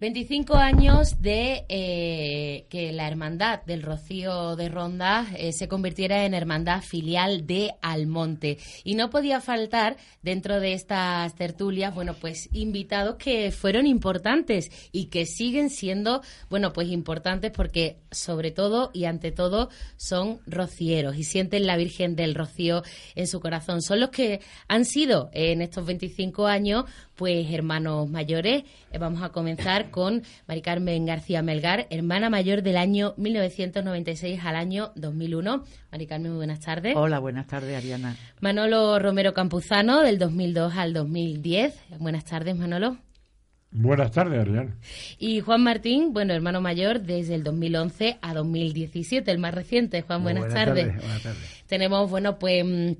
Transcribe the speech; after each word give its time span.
25 0.00 0.54
años 0.54 1.20
de 1.20 1.64
eh, 1.68 2.66
que 2.68 2.92
la 2.92 3.08
hermandad 3.08 3.64
del 3.64 3.82
Rocío 3.82 4.54
de 4.54 4.68
Ronda 4.68 5.26
eh, 5.36 5.52
se 5.52 5.66
convirtiera 5.66 6.24
en 6.24 6.34
hermandad 6.34 6.82
filial 6.82 7.48
de 7.48 7.74
Almonte. 7.82 8.58
Y 8.84 8.94
no 8.94 9.10
podía 9.10 9.40
faltar 9.40 9.96
dentro 10.22 10.60
de 10.60 10.74
estas 10.74 11.34
tertulias, 11.34 11.92
bueno, 11.96 12.14
pues 12.14 12.48
invitados 12.52 13.16
que 13.16 13.50
fueron 13.50 13.88
importantes 13.88 14.70
y 14.92 15.06
que 15.06 15.26
siguen 15.26 15.68
siendo, 15.68 16.22
bueno, 16.48 16.72
pues 16.72 16.90
importantes 16.90 17.50
porque 17.50 17.96
sobre 18.12 18.52
todo 18.52 18.90
y 18.94 19.06
ante 19.06 19.32
todo 19.32 19.68
son 19.96 20.38
rocieros 20.46 21.16
y 21.16 21.24
sienten 21.24 21.66
la 21.66 21.76
Virgen 21.76 22.14
del 22.14 22.36
Rocío 22.36 22.84
en 23.16 23.26
su 23.26 23.40
corazón. 23.40 23.82
Son 23.82 23.98
los 23.98 24.10
que 24.10 24.42
han 24.68 24.84
sido 24.84 25.28
en 25.32 25.60
estos 25.60 25.84
25 25.86 26.46
años, 26.46 26.84
pues 27.16 27.52
hermanos 27.52 28.08
mayores. 28.08 28.62
Eh, 28.92 28.98
vamos 28.98 29.22
a 29.22 29.30
comenzar 29.30 29.87
con 29.90 30.22
Mari 30.46 30.62
Carmen 30.62 31.06
García 31.06 31.42
Melgar, 31.42 31.86
hermana 31.90 32.30
mayor 32.30 32.62
del 32.62 32.76
año 32.76 33.14
1996 33.16 34.40
al 34.44 34.56
año 34.56 34.92
2001. 34.96 35.64
Mari 35.90 36.06
Carmen, 36.06 36.32
muy 36.32 36.38
buenas 36.38 36.60
tardes. 36.60 36.94
Hola, 36.96 37.18
buenas 37.18 37.46
tardes, 37.46 37.76
Ariana. 37.76 38.16
Manolo 38.40 38.98
Romero 38.98 39.34
Campuzano, 39.34 40.02
del 40.02 40.18
2002 40.18 40.76
al 40.76 40.92
2010. 40.92 41.74
Buenas 41.98 42.24
tardes, 42.24 42.56
Manolo. 42.56 42.96
Buenas 43.70 44.12
tardes, 44.12 44.40
Ariana. 44.40 44.76
Y 45.18 45.40
Juan 45.40 45.62
Martín, 45.62 46.12
bueno, 46.12 46.32
hermano 46.32 46.60
mayor 46.60 47.00
desde 47.00 47.34
el 47.34 47.42
2011 47.42 48.18
a 48.22 48.34
2017, 48.34 49.30
el 49.30 49.38
más 49.38 49.54
reciente. 49.54 50.02
Juan, 50.02 50.22
buenas, 50.22 50.52
tardes. 50.52 50.86
Buenas 50.86 51.22
tardes. 51.22 51.64
Tenemos, 51.66 52.08
bueno, 52.08 52.38
pues 52.38 52.64
mm, 52.64 52.92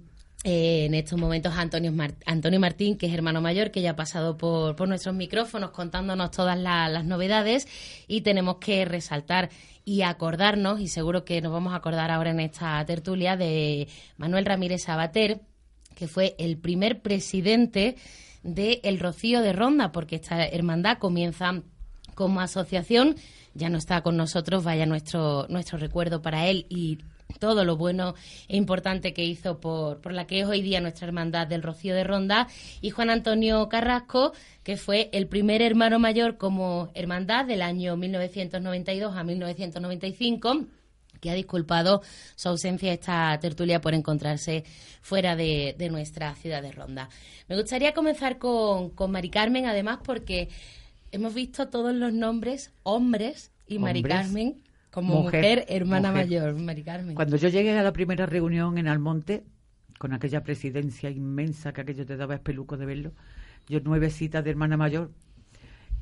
eh, 0.45 0.85
en 0.87 0.95
estos 0.95 1.19
momentos 1.19 1.55
Antonio, 1.57 1.93
Antonio 2.25 2.61
Martín, 2.61 2.97
que 2.97 3.07
es 3.07 3.15
hermano 3.15 3.41
mayor, 3.41 3.71
que 3.73 3.83
ya 3.83 3.91
ha 3.91 3.97
pasado 3.97 4.39
por, 4.39 4.77
por 4.77 4.89
nuestros 4.89 5.15
micrófonos 5.15 5.71
contándonos 5.71 6.31
todas 6.31 6.59
las 6.59 7.05
novedades. 7.05 7.67
Y 8.07 8.21
tenemos 8.21 8.59
que 8.59 8.85
resaltar 8.85 9.51
y 9.85 10.03
acordarnos, 10.03 10.81
y 10.81 10.89
seguro 10.89 11.25
que 11.25 11.41
nos 11.41 11.51
vamos 11.51 11.73
a 11.73 11.77
acordar 11.77 12.11
ahora 12.11 12.31
en 12.31 12.41
esta 12.41 12.85
tertulia, 12.85 13.37
de 13.37 13.89
Manuel 14.17 14.45
Ramírez 14.45 14.83
Sabater, 14.85 15.41
que 15.95 16.07
fue 16.07 16.37
el 16.39 16.59
primer 16.59 17.01
presidente 17.01 17.97
de 18.43 18.81
El 18.85 19.01
Rocío 19.01 19.41
de 19.41 19.53
Ronda, 19.53 19.91
porque 19.91 20.17
esta 20.17 20.47
hermandad 20.47 20.99
comienza 20.99 21.63
como 22.15 22.41
asociación, 22.41 23.17
ya 23.55 23.71
no 23.71 23.79
está 23.79 24.03
con 24.03 24.17
nosotros, 24.17 24.63
vaya 24.63 24.87
nuestro, 24.87 25.47
nuestro 25.49 25.79
recuerdo 25.79 26.23
para 26.23 26.47
él 26.47 26.67
todo 27.39 27.65
lo 27.65 27.77
bueno 27.77 28.15
e 28.49 28.57
importante 28.57 29.13
que 29.13 29.25
hizo 29.25 29.61
por, 29.61 30.01
por 30.01 30.13
la 30.13 30.27
que 30.27 30.41
es 30.41 30.47
hoy 30.47 30.63
día 30.63 30.81
nuestra 30.81 31.07
hermandad 31.07 31.47
del 31.47 31.63
Rocío 31.63 31.95
de 31.95 32.05
Ronda, 32.05 32.49
y 32.81 32.91
Juan 32.91 33.11
Antonio 33.11 33.69
Carrasco, 33.69 34.33
que 34.63 34.77
fue 34.77 35.09
el 35.13 35.29
primer 35.29 35.63
hermano 35.63 35.99
mayor 35.99 36.37
como 36.37 36.91
hermandad 36.95 37.45
del 37.45 37.63
año 37.63 37.97
1992 37.97 39.17
a 39.17 39.25
1995 39.25 40.67
que 41.21 41.31
ha 41.31 41.35
disculpado 41.35 42.03
su 42.37 42.49
ausencia 42.49 42.93
esta 42.93 43.37
tertulia 43.41 43.81
por 43.81 43.93
encontrarse 43.93 44.65
fuera 45.01 45.35
de, 45.35 45.75
nuestra 45.91 46.35
ciudad 46.37 46.63
de 46.63 46.71
Ronda. 46.71 47.09
Me 47.49 47.57
gustaría 47.57 47.93
comenzar 47.93 48.39
con, 48.39 48.91
con 48.91 49.11
Mari 49.11 49.31
Carmen, 49.31 49.67
además, 49.67 49.99
porque 50.05 50.49
hemos 51.11 51.35
visto 51.35 51.69
todos 51.69 51.93
los 51.93 52.13
nombres 52.13 52.71
hombres 52.85 53.51
y 53.67 53.81
Mari 53.81 54.03
Carmen 54.03 54.63
como 54.91 55.23
mujer, 55.23 55.65
hermana 55.69 56.13
mayor, 56.13 56.55
Mari 56.55 56.83
Carmen. 56.83 57.15
Cuando 57.15 57.37
yo 57.37 57.49
llegué 57.49 57.77
a 57.77 57.83
la 57.83 57.93
primera 57.93 58.27
reunión 58.27 58.79
en 58.79 58.89
Almonte, 58.89 59.45
con 59.99 60.13
aquella 60.13 60.43
presidencia 60.43 61.11
inmensa 61.11 61.73
que 61.73 61.83
aquello 61.83 62.07
te 62.07 62.17
daba 62.17 62.35
espeluco 62.35 62.77
de 62.77 62.87
verlo, 62.87 63.13
yo 63.69 63.81
nueve 63.83 64.11
citas 64.11 64.45
de 64.45 64.51
hermana 64.51 64.77
mayor, 64.77 65.11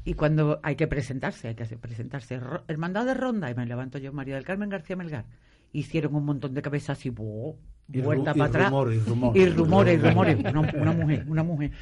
y 0.04 0.14
cuando 0.14 0.60
hay 0.62 0.76
que 0.76 0.86
presentarse, 0.86 1.48
hay 1.48 1.54
que 1.56 1.64
presentarse, 1.64 2.38
hermandad 2.68 3.06
de 3.06 3.14
ronda, 3.14 3.50
y 3.50 3.54
me 3.54 3.66
levanto 3.66 3.98
yo, 3.98 4.12
María 4.12 4.36
del 4.36 4.44
Carmen 4.44 4.68
García 4.68 4.94
Melgar, 4.94 5.24
hicieron 5.72 6.14
un 6.14 6.24
montón 6.24 6.54
de 6.54 6.62
cabezas 6.62 7.04
y 7.06 7.10
vuelta 7.10 8.32
para 8.34 8.44
atrás. 8.44 8.66
y 8.66 8.70
rumores, 8.70 8.98
y 8.98 9.46
rumores, 9.46 9.98
y 9.98 10.02
rumores. 10.02 10.74
una 10.74 10.92
mujer, 10.92 11.24
una 11.26 11.42
mujer. 11.42 11.72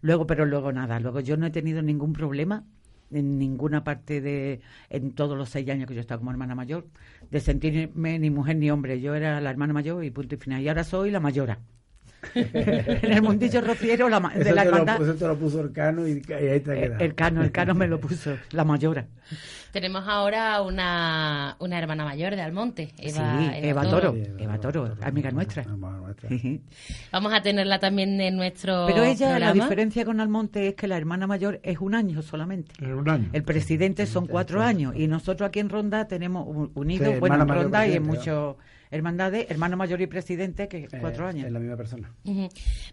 Luego, 0.00 0.26
pero 0.26 0.46
luego 0.46 0.72
nada, 0.72 1.00
luego 1.00 1.18
yo 1.18 1.36
no 1.36 1.46
he 1.46 1.50
tenido 1.50 1.82
ningún 1.82 2.12
problema 2.12 2.64
en 3.10 3.38
ninguna 3.38 3.84
parte 3.84 4.20
de, 4.20 4.60
en 4.90 5.12
todos 5.12 5.36
los 5.36 5.48
seis 5.48 5.68
años 5.68 5.86
que 5.86 5.94
yo 5.94 6.00
he 6.00 6.02
estado 6.02 6.20
como 6.20 6.30
hermana 6.30 6.54
mayor, 6.54 6.86
de 7.30 7.40
sentirme 7.40 8.18
ni 8.18 8.30
mujer 8.30 8.56
ni 8.56 8.70
hombre. 8.70 9.00
Yo 9.00 9.14
era 9.14 9.40
la 9.40 9.50
hermana 9.50 9.72
mayor 9.72 10.04
y 10.04 10.10
punto 10.10 10.34
y 10.34 10.38
final. 10.38 10.62
Y 10.62 10.68
ahora 10.68 10.84
soy 10.84 11.10
la 11.10 11.20
mayora. 11.20 11.60
en 12.34 13.12
el 13.12 13.22
mundillo 13.22 13.60
rociero 13.60 14.08
la, 14.08 14.20
de 14.20 14.52
la 14.52 14.62
hermandad. 14.64 14.98
Lo, 14.98 15.12
eso 15.12 15.28
lo 15.28 15.38
puso 15.38 15.60
el 15.60 15.72
cano 15.72 16.06
y, 16.06 16.22
ahí 16.32 16.46
está 16.48 16.76
el, 16.76 17.00
el 17.00 17.14
cano, 17.14 17.42
el 17.42 17.52
cano 17.52 17.74
me 17.74 17.86
lo 17.86 18.00
puso, 18.00 18.36
la 18.50 18.64
mayora. 18.64 19.06
Tenemos 19.72 20.08
ahora 20.08 20.62
una, 20.62 21.56
una 21.58 21.78
hermana 21.78 22.04
mayor 22.04 22.34
de 22.34 22.40
Almonte, 22.40 22.94
Eva, 22.98 23.38
sí, 23.38 23.50
Eva, 23.62 23.82
Toro. 23.82 24.16
Eva 24.38 24.58
Toro, 24.58 24.96
amiga 25.02 25.30
nuestra. 25.30 25.64
Vamos 27.12 27.32
a 27.34 27.42
tenerla 27.42 27.78
también 27.78 28.18
en 28.20 28.36
nuestro. 28.36 28.86
Pero 28.86 29.04
ella, 29.04 29.38
la 29.38 29.52
diferencia 29.52 30.06
con 30.06 30.20
Almonte 30.20 30.68
es 30.68 30.74
que 30.74 30.88
la 30.88 30.96
hermana 30.96 31.26
mayor 31.26 31.60
es 31.62 31.78
un 31.80 31.94
año 31.94 32.22
solamente. 32.22 32.82
un 32.84 33.08
año. 33.08 33.28
El 33.32 33.42
presidente 33.42 34.06
son 34.06 34.26
cuatro 34.26 34.62
años 34.62 34.94
y 34.96 35.06
nosotros 35.06 35.48
aquí 35.48 35.60
en 35.60 35.68
Ronda 35.68 36.06
tenemos 36.06 36.46
unidos, 36.74 37.20
bueno, 37.20 37.42
en 37.42 37.48
Ronda 37.48 37.86
y 37.86 37.92
en 37.94 38.04
muchos 38.04 38.56
hermandades, 38.90 39.50
hermano 39.50 39.76
mayor 39.76 40.00
y 40.00 40.06
presidente, 40.06 40.68
que 40.68 40.84
eh, 40.84 40.88
cuatro 41.00 41.26
años. 41.26 41.46
Es 41.46 41.52
la 41.52 41.58
misma 41.58 41.76
persona. 41.76 42.12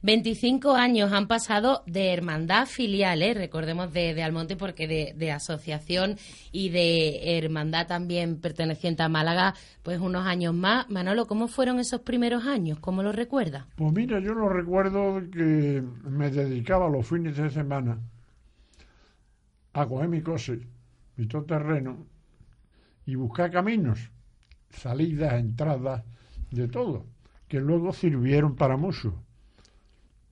25 0.01 0.73
años 0.75 1.11
han 1.11 1.27
pasado 1.27 1.83
de 1.85 2.13
hermandad 2.13 2.65
filial, 2.65 3.21
¿eh? 3.21 3.33
recordemos 3.33 3.93
de, 3.93 4.21
Almonte, 4.23 4.55
porque 4.55 4.87
de, 4.87 5.31
asociación 5.31 6.17
y 6.51 6.69
de 6.69 7.37
hermandad 7.37 7.87
también 7.87 8.39
perteneciente 8.39 9.03
a 9.03 9.09
Málaga, 9.09 9.53
pues 9.83 9.99
unos 9.99 10.25
años 10.25 10.53
más. 10.53 10.89
Manolo, 10.89 11.25
¿cómo 11.25 11.47
fueron 11.47 11.79
esos 11.79 12.01
primeros 12.01 12.45
años? 12.45 12.79
¿Cómo 12.79 13.03
los 13.03 13.15
recuerda? 13.15 13.67
Pues 13.75 13.91
mira, 13.93 14.19
yo 14.19 14.33
lo 14.33 14.49
recuerdo 14.49 15.21
que 15.31 15.83
me 16.03 16.29
dedicaba 16.29 16.89
los 16.89 17.07
fines 17.07 17.37
de 17.37 17.49
semana 17.49 17.99
a 19.73 19.85
coger 19.85 20.07
mi 20.07 20.21
coche, 20.21 20.59
mi 21.17 21.27
todo 21.27 21.43
terreno 21.43 22.05
y 23.05 23.15
buscar 23.15 23.51
caminos 23.51 24.09
salidas, 24.69 25.33
entradas, 25.33 26.03
de 26.51 26.67
todo, 26.67 27.05
que 27.47 27.59
luego 27.59 27.93
sirvieron 27.93 28.55
para 28.55 28.77
mucho. 28.77 29.13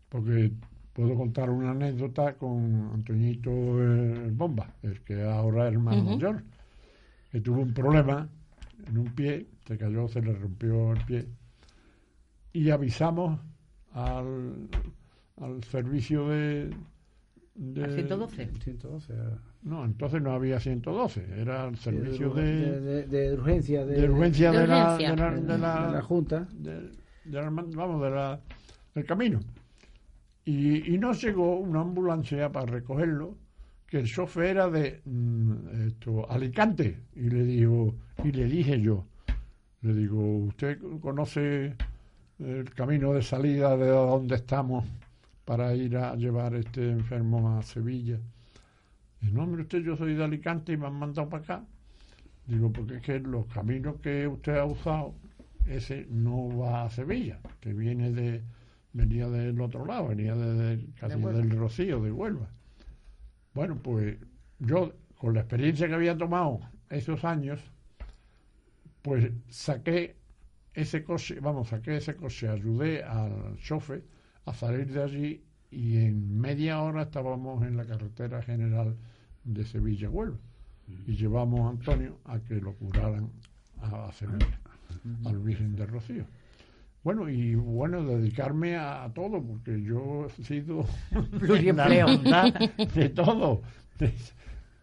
Porque 0.10 0.52
puedo 0.94 1.16
contar 1.16 1.50
una 1.50 1.72
anécdota 1.72 2.36
con 2.36 2.92
Antoñito 2.94 3.52
el 3.82 4.32
Bomba, 4.32 4.74
el 4.84 5.02
que 5.02 5.24
ahora 5.24 5.68
es 5.68 5.74
hermano 5.74 6.04
mayor, 6.04 6.44
que 7.32 7.42
tuvo 7.42 7.62
un 7.62 7.74
problema 7.74 8.30
en 8.88 8.98
un 8.98 9.14
pie, 9.14 9.48
se 9.68 9.78
cayó, 9.78 10.08
se 10.08 10.22
le 10.22 10.34
rompió 10.34 10.94
el 10.94 11.06
pie, 11.06 11.28
y 12.54 12.70
avisamos 12.70 13.40
al, 13.92 14.70
al 15.42 15.64
servicio 15.64 16.30
de... 16.30 16.70
de 17.56 17.96
112. 17.96 18.52
112 18.64 19.14
no, 19.64 19.86
entonces 19.86 20.22
no 20.22 20.34
había 20.34 20.60
112, 20.60 21.26
era 21.38 21.68
el 21.68 21.78
servicio 21.78 22.34
de, 22.34 23.08
de, 23.08 23.34
urgencia 23.34 23.86
de, 23.86 24.10
urgencia 24.10 24.52
de, 24.52 24.68
la, 24.68 24.98
de, 24.98 25.58
la, 25.58 26.02
Junta, 26.02 26.48
vamos, 27.26 28.02
de 28.02 28.10
la, 28.10 28.40
del 28.94 29.06
camino. 29.06 29.40
Y, 30.46 30.94
y 30.94 30.98
nos 30.98 31.22
llegó 31.22 31.58
una 31.58 31.82
ambulancia 31.82 32.52
para 32.52 32.66
recogerlo, 32.66 33.38
que 33.88 34.00
el 34.00 34.06
chofer 34.08 34.48
era 34.48 34.70
de 34.70 35.02
mm, 35.06 35.88
esto, 35.88 36.30
Alicante, 36.30 36.98
y 37.16 37.30
le 37.30 37.44
digo, 37.44 37.96
y 38.24 38.32
le 38.32 38.46
dije 38.46 38.82
yo, 38.82 39.06
le 39.82 39.94
digo, 39.94 40.38
¿usted 40.40 40.78
conoce 41.00 41.76
el 42.40 42.74
camino 42.74 43.14
de 43.14 43.22
salida 43.22 43.78
de 43.78 43.88
donde 43.88 44.36
estamos 44.36 44.84
para 45.46 45.74
ir 45.74 45.96
a 45.96 46.16
llevar 46.16 46.56
este 46.56 46.90
enfermo 46.90 47.58
a 47.58 47.62
Sevilla? 47.62 48.20
No, 49.32 49.44
hombre, 49.44 49.64
usted, 49.64 49.80
yo 49.80 49.96
soy 49.96 50.16
de 50.16 50.24
Alicante 50.24 50.74
y 50.74 50.78
me 50.78 50.88
han 50.88 50.96
mandado 50.96 51.30
para 51.30 51.44
acá. 51.44 51.66
Digo, 52.46 52.72
porque 52.72 52.98
es 52.98 53.02
que 53.02 53.20
los 53.20 53.46
caminos 53.48 53.96
que 54.02 54.28
usted 54.28 54.58
ha 54.58 54.66
usado, 54.66 55.16
ese 55.66 56.08
no 56.10 56.58
va 56.58 56.84
a 56.84 56.90
Sevilla, 56.90 57.40
que 57.62 57.74
viene 57.74 58.12
de, 58.12 58.44
venía 58.92 59.30
del 59.30 59.60
otro 59.62 59.86
lado, 59.86 60.10
venía 60.10 60.36
de, 60.36 60.86
casi 61.00 61.20
del 61.20 61.50
Rocío, 61.52 62.02
de 62.02 62.12
Huelva. 62.12 62.50
Bueno, 63.54 63.78
pues 63.82 64.18
yo 64.60 64.94
con 65.18 65.34
la 65.34 65.42
experiencia 65.42 65.88
que 65.88 65.94
había 65.94 66.18
tomado 66.18 66.60
esos 66.90 67.24
años, 67.24 67.62
pues 69.02 69.32
saqué 69.48 70.18
ese 70.74 71.04
coche, 71.04 71.40
vamos, 71.40 71.70
saqué 71.70 71.98
ese 71.98 72.16
coche, 72.16 72.50
ayudé 72.50 73.04
al 73.04 73.58
chofer 73.58 74.04
a 74.46 74.54
salir 74.54 74.92
de 74.92 75.04
allí 75.04 75.44
y 75.72 75.98
en 75.98 76.40
media 76.40 76.82
hora 76.82 77.04
estábamos 77.04 77.64
en 77.64 77.78
la 77.78 77.86
carretera 77.86 78.42
general 78.42 78.98
de 79.44 79.66
Sevilla 79.66 80.10
Huelva 80.10 80.38
y 81.08 81.16
llevamos 81.16 81.62
a 81.62 81.70
Antonio 81.70 82.18
a 82.26 82.40
que 82.40 82.56
lo 82.56 82.74
curaran 82.74 83.30
a 83.82 84.12
Sevilla, 84.14 84.60
al 85.26 85.40
Virgen 85.40 85.76
de 85.76 85.86
Rocío. 85.86 86.26
Bueno, 87.04 87.30
y 87.30 87.56
bueno, 87.56 88.04
dedicarme 88.04 88.78
a, 88.78 89.12
todo, 89.14 89.42
porque 89.42 89.82
yo 89.82 90.28
he 90.40 90.44
sido 90.44 90.86
pluriempleo 91.40 92.08
de 92.96 93.10
todo. 93.10 93.62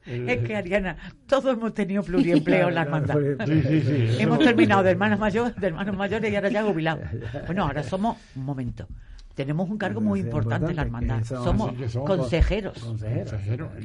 es 0.06 0.38
que, 0.40 0.56
Ariana, 0.56 0.96
todos 1.26 1.56
hemos 1.56 1.72
tenido 1.72 2.02
pluriempleo 2.02 2.68
en 2.68 2.74
la 2.74 2.82
hermandad. 2.82 3.16
Sí, 3.46 3.62
sí, 3.62 3.80
sí. 3.80 4.22
Hemos 4.22 4.38
terminado 4.38 4.82
de 4.82 4.90
hermanos 4.90 5.18
mayores, 5.18 5.56
de 5.56 5.66
hermanos 5.66 5.96
mayores 5.96 6.30
y 6.30 6.36
ahora 6.36 6.50
ya 6.50 6.62
jubilados. 6.62 7.08
Bueno, 7.46 7.64
ahora 7.64 7.82
somos, 7.82 8.18
un 8.36 8.44
momento, 8.44 8.86
tenemos 9.34 9.70
un 9.70 9.78
cargo 9.78 10.00
muy 10.00 10.20
importante, 10.20 10.70
en 10.70 10.76
la 10.76 10.82
hermandad. 10.82 11.24
Somos, 11.24 11.72
consejeros. 12.04 12.78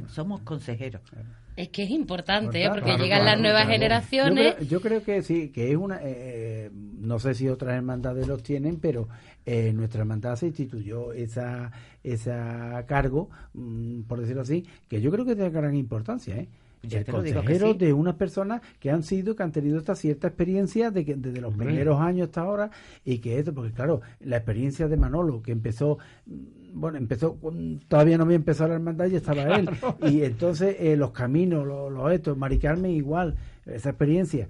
Somos 0.08 0.42
consejeros. 0.42 1.02
Es 1.56 1.70
que 1.70 1.84
es 1.84 1.90
importante, 1.90 2.64
¿eh? 2.64 2.70
porque 2.70 2.98
llegan 2.98 3.26
las 3.26 3.40
nuevas 3.40 3.68
generaciones. 3.68 4.68
Yo 4.68 4.82
creo, 4.82 5.04
que 5.04 5.22
sí, 5.22 5.50
que 5.50 5.72
es 5.72 5.78
una. 5.78 6.00
Eh, 6.02 6.70
no 6.74 7.20
sé 7.20 7.34
si 7.34 7.48
otras 7.48 7.76
hermandades 7.76 8.28
los 8.28 8.44
tienen, 8.44 8.80
pero 8.80 9.08
eh, 9.46 9.72
nuestra 9.74 10.02
hermandad 10.02 10.36
se 10.36 10.48
instituyó 10.48 11.14
esa, 11.14 11.72
esa 12.04 12.84
cargo, 12.88 13.30
mm, 13.54 14.02
por 14.02 14.20
decirlo 14.20 14.42
así, 14.42 14.66
que 14.90 15.00
yo 15.00 15.12
creo 15.12 15.24
que 15.24 15.32
es 15.32 15.38
de 15.38 15.50
gran 15.50 15.76
importancia, 15.76 16.36
¿eh? 16.36 16.50
El 16.92 17.06
consejero 17.06 17.74
de 17.74 17.94
unas 17.94 18.16
personas 18.16 18.62
que 18.80 18.92
han 18.92 19.04
sido, 19.04 19.36
que 19.36 19.44
han 19.44 19.52
tenido 19.52 19.78
esta 19.78 19.96
cierta 19.96 20.28
experiencia 20.28 20.92
de 20.92 21.06
que, 21.06 21.16
desde 21.16 21.42
los 21.42 21.54
primeros 21.54 22.00
años 22.00 22.28
hasta 22.28 22.42
ahora 22.42 22.72
y 23.04 23.20
que 23.20 23.40
esto, 23.40 23.54
porque 23.54 23.72
claro, 23.72 24.02
la 24.20 24.38
experiencia 24.38 24.88
de 24.88 24.98
Manolo 24.98 25.42
que 25.42 25.52
empezó, 25.52 25.98
mm, 26.26 26.80
bueno, 26.80 26.98
empezó, 26.98 27.38
todavía 27.88 28.18
no 28.18 28.26
había 28.26 28.36
empezado 28.36 28.70
la 28.70 28.76
hermandad 28.76 29.08
y 29.08 29.16
estaba 29.16 29.44
él, 29.58 29.70
y 30.02 30.24
entonces 30.24 30.76
eh, 30.80 30.96
los 30.96 31.12
caminos, 31.12 31.66
los, 31.66 31.92
los 31.92 32.12
estos, 32.12 32.38
Mari 32.38 32.60
Carmen 32.60 32.92
igual, 32.92 33.36
esa 33.66 33.90
experiencia. 33.90 34.48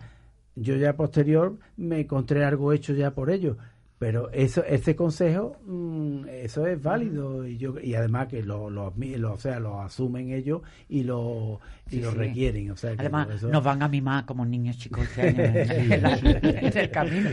Yo 0.57 0.77
ya 0.77 0.95
posterior 0.95 1.57
me 1.75 1.99
encontré 1.99 2.45
algo 2.45 2.71
hecho 2.71 2.93
ya 2.93 3.11
por 3.11 3.29
ellos, 3.29 3.57
pero 3.97 4.29
eso 4.31 4.63
ese 4.65 4.95
consejo 4.95 5.57
mm, 5.65 6.25
eso 6.27 6.67
es 6.67 6.81
válido. 6.81 7.47
Y 7.47 7.57
yo 7.57 7.79
y 7.79 7.95
además 7.95 8.27
que 8.27 8.43
lo, 8.43 8.69
lo, 8.69 8.87
o 8.87 9.39
sea 9.39 9.59
lo 9.59 9.81
asumen 9.81 10.31
ellos 10.31 10.61
y 10.89 11.03
lo 11.03 11.59
y 11.89 12.01
lo 12.01 12.11
requieren 12.11 12.71
o 12.71 12.77
sea 12.77 12.93
además 12.97 13.43
nos 13.43 13.63
van 13.63 13.83
a 13.83 13.87
mimar 13.87 14.25
como 14.25 14.45
niños 14.45 14.77
chicos 14.77 15.07
en, 15.17 15.39
el 15.39 16.91
camino. 16.91 17.29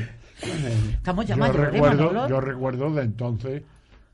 Estamos 0.92 1.26
llamados 1.26 1.56
yo 1.56 1.64
recuerdo 1.64 2.28
yo 2.28 2.40
recuerdo 2.40 2.94
de 2.94 3.02
entonces 3.02 3.62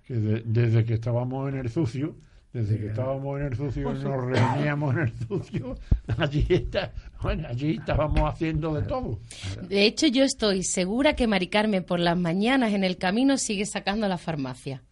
que 0.07 0.15
desde 0.15 0.85
que 0.85 0.95
estábamos 0.95 1.53
en 1.53 1.59
el 1.59 1.69
sucio 1.69 2.15
desde 2.53 2.79
que 2.79 2.87
estábamos 2.89 3.41
en 3.41 3.47
el 3.47 3.57
sucio, 3.57 3.93
nos 3.93 4.25
reuníamos 4.25 4.95
en 4.95 5.01
el 5.01 5.13
sucio, 5.27 5.77
allí, 6.19 6.47
está, 6.49 6.93
bueno, 7.23 7.49
allí 7.49 7.77
estábamos 7.79 8.21
haciendo 8.23 8.75
de 8.75 8.83
todo. 8.83 9.21
De 9.69 9.85
hecho, 9.85 10.07
yo 10.07 10.25
estoy 10.25 10.63
segura 10.63 11.15
que 11.15 11.27
Mari 11.27 11.49
Carmen 11.49 11.85
por 11.85 12.01
las 12.01 12.17
mañanas 12.17 12.73
en 12.73 12.85
el 12.85 12.97
camino 12.97 13.37
sigue 13.37 13.67
sacando 13.67 14.09
la 14.09 14.19
farmacia. 14.19 14.83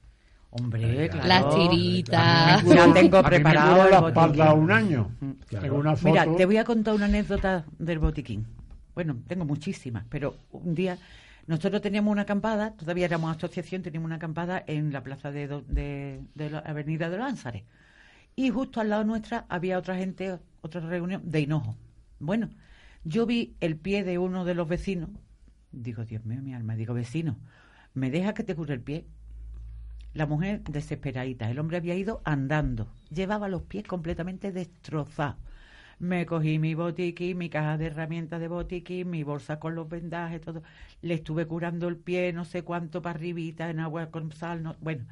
Hombre, 0.51 1.09
claro. 1.09 1.29
Las 1.29 1.55
tiritas. 1.55 2.65
Ya 2.65 2.93
tengo 2.93 3.23
preparado 3.23 3.91
la 3.91 4.09
espalda 4.09 4.55
un 4.55 4.71
año. 4.71 5.11
Mira, 6.03 6.27
te 6.37 6.47
voy 6.47 6.57
a 6.57 6.65
contar 6.65 6.95
una 6.95 7.07
anécdota 7.07 7.65
del 7.79 7.99
botiquín. 7.99 8.47
Bueno, 8.95 9.19
tengo 9.27 9.45
muchísimas, 9.45 10.07
pero 10.09 10.37
un 10.53 10.75
día 10.75 10.97
nosotros 11.47 11.81
teníamos 11.81 12.11
una 12.11 12.23
acampada, 12.23 12.73
todavía 12.75 13.05
éramos 13.05 13.37
asociación, 13.37 13.83
teníamos 13.83 14.07
una 14.07 14.17
acampada 14.17 14.65
en 14.67 14.93
la 14.93 15.03
plaza 15.03 15.31
de, 15.31 15.49
de, 15.69 16.51
la 16.51 16.59
Avenida 16.59 17.09
de 17.09 17.19
Lánzares. 17.19 17.65
Y 18.35 18.51
justo 18.51 18.81
al 18.81 18.91
lado 18.91 19.05
nuestra 19.05 19.47
había 19.49 19.79
otra 19.79 19.97
gente, 19.97 20.39
otra 20.61 20.81
reunión 20.81 21.23
de 21.31 21.41
Hinojo. 21.41 21.77
Bueno, 22.19 22.51
yo 23.05 23.27
vi 23.27 23.57
el 23.61 23.77
pie 23.77 24.03
de 24.03 24.19
uno 24.19 24.45
de 24.45 24.55
los 24.55 24.69
vecinos. 24.69 25.11
Digo, 25.71 26.05
Dios 26.05 26.25
mío, 26.25 26.43
mi 26.43 26.53
alma. 26.53 26.75
Digo, 26.75 26.95
vecino, 26.95 27.39
¿me 27.95 28.11
deja 28.11 28.35
que 28.35 28.43
te 28.43 28.57
cure 28.57 28.75
el 28.75 28.81
pie? 28.81 29.07
La 30.15 30.27
mujer 30.27 30.63
desesperadita. 30.65 31.51
El 31.51 31.59
hombre 31.61 31.77
había 31.77 31.95
ido 31.95 32.23
andando. 32.25 32.89
Llevaba 33.11 33.49
los 33.49 33.63
pies 33.63 33.85
completamente 33.85 34.51
destrozados 34.51 35.46
me 35.99 36.27
cogí 36.27 36.59
mi 36.59 36.75
botiquín, 36.75 37.39
mi 37.39 37.49
caja 37.49 37.79
de 37.79 37.87
herramientas 37.87 38.41
de 38.41 38.49
botiquín, 38.49 39.11
mi 39.11 39.23
bolsa 39.23 39.59
con 39.59 39.75
los 39.75 39.89
vendajes, 39.89 40.41
todo. 40.41 40.63
Le 41.03 41.15
estuve 41.15 41.47
curando 41.47 41.89
el 41.89 41.97
pie, 41.97 42.33
no 42.33 42.45
sé 42.45 42.63
cuánto 42.63 43.03
para 43.03 43.17
arribita, 43.19 43.71
en 43.71 43.81
agua 43.81 44.11
con 44.11 44.33
sal. 44.33 44.63
No, 44.63 44.77
bueno, 44.81 45.07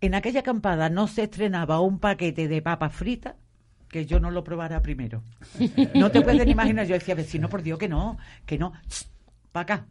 en 0.00 0.14
aquella 0.14 0.40
acampada 0.40 0.90
no 0.90 1.06
se 1.06 1.24
estrenaba 1.24 1.80
un 1.80 1.98
paquete 1.98 2.48
de 2.48 2.62
papas 2.62 2.94
fritas 2.94 3.34
que 3.88 4.06
yo 4.06 4.20
no 4.20 4.30
lo 4.30 4.42
probara 4.42 4.80
primero. 4.80 5.22
No 5.94 6.10
te 6.10 6.22
puedes 6.22 6.46
imaginar, 6.48 6.86
yo 6.86 6.94
decía, 6.94 7.14
vecino, 7.14 7.48
por 7.48 7.62
Dios, 7.62 7.78
que 7.78 7.88
no, 7.88 8.18
que 8.46 8.58
no, 8.58 8.72
para 9.52 9.62
acá, 9.62 9.86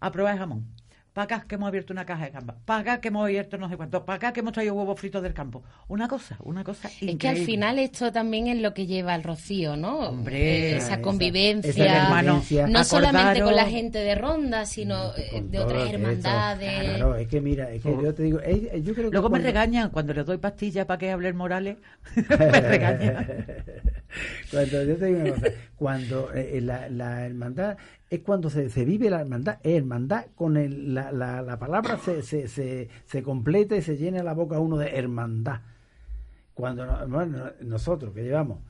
a 0.00 0.12
probar 0.12 0.34
el 0.34 0.38
jamón 0.40 0.75
para 1.16 1.36
acá 1.36 1.46
que 1.48 1.54
hemos 1.54 1.68
abierto 1.68 1.94
una 1.94 2.04
caja 2.04 2.26
de 2.26 2.30
gambas, 2.30 2.56
para 2.66 2.80
acá 2.80 3.00
que 3.00 3.08
hemos 3.08 3.24
abierto 3.24 3.56
no 3.56 3.70
sé 3.70 3.78
cuánto, 3.78 4.04
para 4.04 4.16
acá 4.16 4.32
que 4.34 4.40
hemos 4.40 4.52
traído 4.52 4.74
huevos 4.74 5.00
fritos 5.00 5.22
del 5.22 5.32
campo. 5.32 5.62
Una 5.88 6.08
cosa, 6.08 6.36
una 6.44 6.62
cosa 6.62 6.88
increíble. 6.88 7.12
Es 7.12 7.18
que 7.18 7.28
al 7.28 7.38
final 7.38 7.78
esto 7.78 8.12
también 8.12 8.48
es 8.48 8.60
lo 8.60 8.74
que 8.74 8.86
lleva 8.86 9.14
al 9.14 9.22
rocío, 9.22 9.78
¿no? 9.78 10.00
Hombre, 10.00 10.72
eh, 10.72 10.76
esa, 10.76 11.00
convivencia, 11.00 12.26
no 12.68 12.84
solamente 12.84 13.40
con 13.40 13.56
la 13.56 13.64
gente 13.64 14.00
de 14.00 14.14
Ronda, 14.14 14.66
sino 14.66 15.16
eh, 15.16 15.42
de 15.42 15.58
otras 15.58 15.88
hermandades. 15.88 16.96
Claro, 16.96 17.16
es 17.16 17.28
que 17.28 17.40
mira, 17.40 17.70
es 17.70 17.82
que 17.82 17.96
yo 18.02 18.12
te 18.12 18.22
digo, 18.22 18.38
yo 18.38 18.92
creo 18.92 19.08
que 19.08 19.12
Luego 19.12 19.30
me 19.30 19.38
regañan 19.38 19.88
cuando 19.88 20.12
le 20.12 20.22
doy 20.22 20.36
pastillas 20.36 20.84
para 20.84 20.98
que 20.98 21.10
hable 21.10 21.32
Morales, 21.32 21.78
me 22.14 22.60
regañan. 22.60 23.26
Cuando 24.50 24.84
yo 24.84 24.96
te 24.96 25.06
digo 25.06 25.20
una 25.20 25.30
cosa, 25.34 25.52
cuando 25.76 26.32
eh, 26.32 26.60
la, 26.60 26.88
la 26.88 27.26
hermandad 27.26 27.76
es 28.08 28.20
cuando 28.20 28.50
se, 28.50 28.70
se 28.70 28.84
vive 28.84 29.10
la 29.10 29.20
hermandad, 29.20 29.58
hermandad 29.62 30.26
con 30.34 30.56
el, 30.56 30.94
la, 30.94 31.10
la, 31.12 31.42
la, 31.42 31.58
palabra 31.58 31.98
se, 31.98 32.22
se, 32.22 32.48
se, 32.48 32.88
se, 33.04 33.22
completa 33.22 33.76
y 33.76 33.82
se 33.82 33.96
llena 33.96 34.22
la 34.22 34.32
boca 34.32 34.60
uno 34.60 34.76
de 34.78 34.90
hermandad. 34.90 35.60
Cuando 36.54 36.86
nosotros 37.60 38.14
que 38.14 38.22
llevamos 38.22 38.60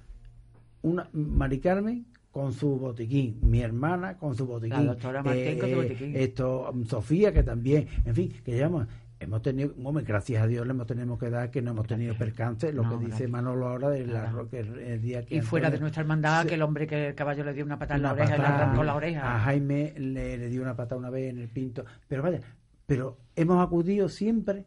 una 0.82 1.08
Mari 1.12 1.60
Carmen 1.60 2.06
con 2.30 2.52
su 2.52 2.78
botiquín, 2.78 3.38
mi 3.42 3.60
hermana 3.60 4.18
con 4.18 4.34
su 4.34 4.46
botiquín, 4.46 4.90
eh, 5.34 6.12
esto 6.14 6.74
Sofía 6.86 7.32
que 7.32 7.42
también, 7.42 7.88
en 8.04 8.14
fin, 8.14 8.32
que 8.44 8.52
llevamos 8.52 8.86
hemos 9.20 9.42
tenido, 9.42 9.74
hombre, 9.82 10.04
gracias 10.04 10.42
a 10.42 10.46
Dios 10.46 10.66
le 10.66 10.72
hemos 10.72 10.86
tenido 10.86 11.18
que 11.18 11.30
dar 11.30 11.50
que 11.50 11.62
no 11.62 11.70
hemos 11.70 11.86
tenido 11.86 12.14
percance, 12.16 12.72
lo 12.72 12.88
que 12.88 13.06
dice 13.06 13.28
Manolo 13.28 13.68
ahora 13.68 13.90
de 13.90 14.06
la, 14.06 14.32
que 14.50 14.60
el 14.60 15.00
día 15.00 15.24
que 15.24 15.36
y 15.36 15.40
fuera 15.40 15.70
de 15.70 15.78
nuestra 15.78 16.02
hermandad 16.02 16.46
que 16.46 16.54
el 16.54 16.62
hombre 16.62 16.86
que 16.86 17.08
el 17.08 17.14
caballo 17.14 17.44
le 17.44 17.54
dio 17.54 17.64
una 17.64 17.78
patada 17.78 17.96
en 17.96 18.02
la 18.02 18.12
oreja 18.12 18.36
y 18.36 18.38
le 18.38 18.46
arrancó 18.46 18.84
la 18.84 18.94
oreja. 18.94 19.36
a 19.36 19.40
Jaime 19.40 19.94
le, 19.96 20.48
dio 20.48 20.62
una 20.62 20.76
patada 20.76 20.98
una 20.98 21.10
vez 21.10 21.30
en 21.30 21.38
el 21.38 21.48
pinto. 21.48 21.84
Pero 22.08 22.22
vaya 22.22 22.40
pero 22.86 23.18
hemos 23.34 23.64
acudido 23.64 24.08
siempre 24.08 24.64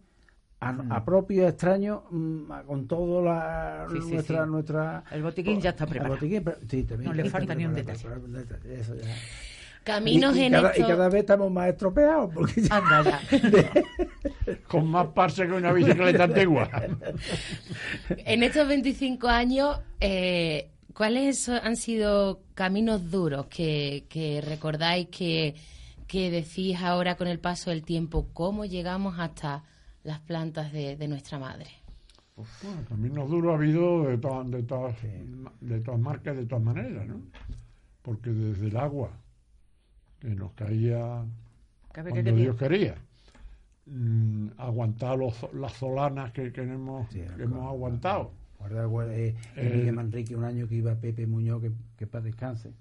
a, 0.60 0.74
mm. 0.74 1.06
propio 1.06 1.48
extraño 1.48 2.04
con 2.68 2.86
todo 2.88 3.24
la 3.24 3.88
nuestra 3.90 4.46
nuestra 4.46 5.04
el 5.12 5.24
botiquín 5.24 5.62
ya 5.62 5.70
está 5.70 5.86
preparado. 5.86 6.18
no 6.98 7.14
le 7.14 7.30
falta 7.30 7.56
ni 7.56 7.66
un 7.66 7.74
detalle 7.74 8.06
eso 8.66 8.96
ya 8.96 9.08
Caminos 9.84 10.36
y, 10.36 10.44
en 10.44 10.54
cada, 10.54 10.78
y 10.78 10.82
cada 10.82 11.10
vez 11.10 11.22
estamos 11.22 11.52
más 11.52 11.70
estropeados. 11.70 12.32
Porque 12.34 12.62
Anda 12.70 13.22
Con 14.68 14.88
más 14.88 15.08
parse 15.08 15.48
que 15.48 15.54
una 15.54 15.72
bicicleta 15.72 16.26
antigua. 16.26 16.70
en 18.10 18.44
estos 18.44 18.68
25 18.68 19.28
años, 19.28 19.80
eh, 20.00 20.70
¿cuáles 20.94 21.50
han 21.50 21.76
sido 21.76 22.42
caminos 22.54 23.10
duros 23.10 23.48
que, 23.48 24.06
que 24.10 24.42
recordáis 24.42 25.08
que, 25.08 25.56
que 26.08 26.30
decís 26.30 26.78
ahora 26.82 27.16
con 27.16 27.28
el 27.28 27.40
paso 27.40 27.70
del 27.70 27.84
tiempo? 27.84 28.28
¿Cómo 28.34 28.66
llegamos 28.66 29.18
hasta 29.18 29.64
las 30.04 30.20
plantas 30.20 30.72
de, 30.72 30.98
de 30.98 31.08
nuestra 31.08 31.40
madre? 31.40 31.70
Bueno, 32.64 32.82
caminos 32.88 33.30
duros 33.30 33.52
ha 33.52 33.56
habido 33.56 34.04
de, 34.04 34.12
de, 34.12 34.18
todas, 34.18 34.96
de 35.60 35.80
todas 35.82 36.00
marcas, 36.00 36.38
de 36.38 36.46
todas 36.46 36.64
maneras, 36.64 37.06
¿no? 37.08 37.22
Porque 38.02 38.30
desde 38.30 38.68
el 38.68 38.78
agua 38.78 39.12
que 40.20 40.36
nos 40.36 40.52
caía 40.54 41.24
cuando 41.94 42.32
Dios 42.32 42.56
quería. 42.56 42.96
Mm, 43.86 44.50
aguantar 44.58 45.18
los, 45.18 45.48
las 45.54 45.74
solanas 45.74 46.32
que, 46.32 46.52
que 46.52 46.62
hemos, 46.62 47.08
hemos 47.16 47.66
aguantado. 47.66 48.32
Guarda, 48.60 48.86
guarda 48.86 49.16
eh, 49.16 49.36
eh, 49.56 49.92
Manrique, 49.92 50.36
un 50.36 50.44
año 50.44 50.68
que 50.68 50.76
iba 50.76 50.94
Pepe 50.94 51.26
Muñoz, 51.26 51.62
que, 51.62 51.72
que 51.98 52.06
para 52.06 52.26
descanse, 52.26 52.74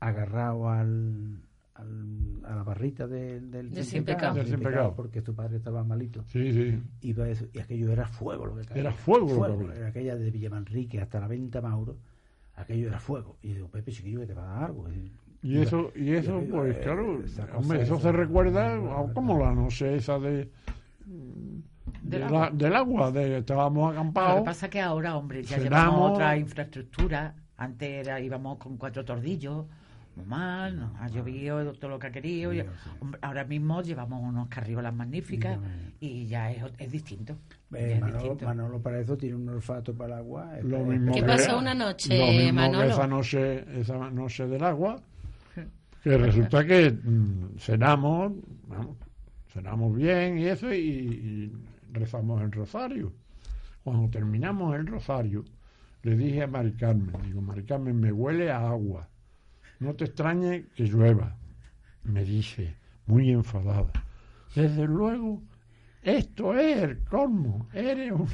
agarrado 0.00 0.70
al, 0.70 1.42
al, 1.74 2.40
a 2.44 2.54
la 2.54 2.62
barrita 2.62 3.06
del, 3.06 3.50
del, 3.50 4.04
pecado, 4.04 4.94
porque 4.94 5.22
tu 5.22 5.34
padre 5.34 5.56
estaba 5.56 5.82
malito. 5.84 6.24
Sí, 6.28 6.52
sí. 6.52 6.82
Iba 7.02 7.28
eso, 7.28 7.46
y 7.52 7.58
aquello 7.58 7.90
era 7.92 8.06
fuego 8.06 8.46
lo 8.46 8.56
que 8.56 8.64
caía. 8.64 8.80
Era 8.82 8.92
fuego, 8.92 9.28
fuego. 9.28 9.72
Era 9.72 9.88
aquella 9.88 10.16
de 10.16 10.30
Villamanrique 10.30 11.00
hasta 11.00 11.20
la 11.20 11.26
venta 11.26 11.60
Mauro 11.60 11.98
aquello 12.56 12.88
era 12.88 12.98
fuego. 12.98 13.38
Y 13.42 13.52
digo, 13.54 13.68
Pepe, 13.68 13.92
chiquillo, 13.92 14.20
que 14.20 14.26
te 14.26 14.34
va 14.34 14.44
a 14.44 14.60
dar 14.60 14.64
algo. 14.64 14.88
Y 14.90 15.12
eso, 15.54 15.92
y 15.94 16.12
eso 16.12 16.42
pues 16.50 16.76
claro, 16.78 17.20
hombre, 17.54 17.82
eso 17.82 18.00
se 18.00 18.10
recuerda 18.12 18.78
como 19.14 19.38
la 19.38 19.52
noche 19.52 19.96
esa 19.96 20.18
de 20.18 20.50
del, 22.02 22.22
agua. 22.22 22.50
del 22.52 22.76
agua, 22.76 23.10
de 23.10 23.38
estábamos 23.38 23.92
acampados. 23.92 24.36
Lo 24.36 24.42
que 24.42 24.46
pasa 24.46 24.70
que 24.70 24.80
ahora, 24.80 25.16
hombre, 25.16 25.42
ya 25.42 25.58
llevamos 25.58 26.12
otra 26.12 26.36
infraestructura. 26.36 27.34
Antes 27.58 28.06
era, 28.06 28.20
íbamos 28.20 28.58
con 28.58 28.76
cuatro 28.76 29.04
tordillos, 29.04 29.64
muy 30.14 30.26
mal, 30.26 30.78
nos 30.78 31.00
ha 31.00 31.08
llovido 31.08 31.72
todo 31.74 31.92
lo 31.92 31.98
que 31.98 32.06
ha 32.08 32.12
querido. 32.12 32.52
ahora 33.22 33.44
mismo 33.44 33.82
llevamos 33.82 34.22
unos 34.22 34.48
carriolas 34.48 34.94
magníficas 34.94 35.58
y 36.00 36.26
ya 36.26 36.50
es, 36.50 36.62
es 36.78 36.92
distinto. 36.92 37.36
Eh, 37.74 38.00
Manolo, 38.42 38.80
para 38.80 39.00
eso 39.00 39.16
tiene 39.16 39.36
un 39.36 39.48
olfato 39.48 39.94
para 39.94 40.14
el 40.14 40.20
agua. 40.20 40.50
¿Qué 41.14 41.22
pasó 41.22 41.58
una 41.58 41.74
noche, 41.74 42.52
Manolo? 42.52 42.84
esa 42.84 43.06
noche, 43.06 43.64
esa 43.80 44.10
noche 44.10 44.46
del 44.46 44.64
agua, 44.64 45.00
que 46.06 46.18
resulta 46.18 46.64
que 46.64 46.92
mm, 46.92 47.58
cenamos, 47.58 48.32
cenamos 49.48 49.96
bien 49.96 50.38
y 50.38 50.46
eso, 50.46 50.72
y 50.72 51.52
rezamos 51.90 52.40
el 52.42 52.52
rosario. 52.52 53.12
Cuando 53.82 54.08
terminamos 54.08 54.76
el 54.76 54.86
rosario, 54.86 55.44
le 56.02 56.16
dije 56.16 56.44
a 56.44 56.46
Mari 56.46 56.74
Carmen, 56.74 57.12
digo, 57.24 57.40
Mari 57.40 57.64
Carmen, 57.64 57.98
me 57.98 58.12
huele 58.12 58.52
a 58.52 58.68
agua. 58.68 59.08
No 59.80 59.94
te 59.94 60.04
extrañe 60.04 60.66
que 60.76 60.84
llueva. 60.84 61.36
Me 62.04 62.24
dice, 62.24 62.76
muy 63.06 63.32
enfadada. 63.32 63.90
Desde 64.54 64.86
luego, 64.86 65.42
esto 66.02 66.56
es 66.56 66.84
el 66.84 67.02
colmo. 67.02 67.66
Eres 67.72 68.12
un 68.12 68.28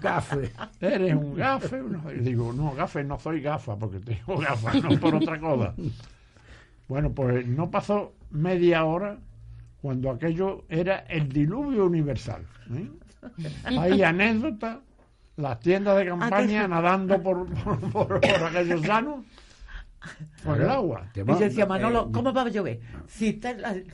gafe. 0.00 0.52
Eres 0.80 1.14
un 1.14 1.34
gafe. 1.34 1.82
Digo, 2.22 2.50
no, 2.54 2.74
gafe, 2.74 3.04
no 3.04 3.18
soy 3.18 3.42
gafa, 3.42 3.76
porque 3.76 4.00
tengo 4.00 4.38
gafas, 4.38 4.82
no 4.82 4.98
por 4.98 5.14
otra 5.16 5.38
cosa. 5.38 5.74
Bueno, 6.88 7.12
pues 7.12 7.46
no 7.46 7.70
pasó 7.70 8.14
media 8.30 8.84
hora 8.84 9.18
cuando 9.80 10.10
aquello 10.10 10.64
era 10.68 11.00
el 11.08 11.28
diluvio 11.28 11.86
universal. 11.86 12.42
¿eh? 12.74 12.90
Hay 13.64 14.02
anécdotas, 14.02 14.78
las 15.36 15.60
tiendas 15.60 15.98
de 15.98 16.06
campaña 16.06 16.68
nadando 16.68 17.22
por, 17.22 17.46
por, 17.90 18.20
aquellos 18.24 18.82
llanos 18.82 19.24
por 20.44 20.60
el 20.60 20.68
agua. 20.68 21.10
Y 21.14 21.18
yo 21.18 21.38
decía, 21.38 21.66
Manolo, 21.66 22.10
¿cómo 22.12 22.32
va 22.32 22.42
a 22.42 22.48
llover? 22.48 22.80
Si, 23.06 23.40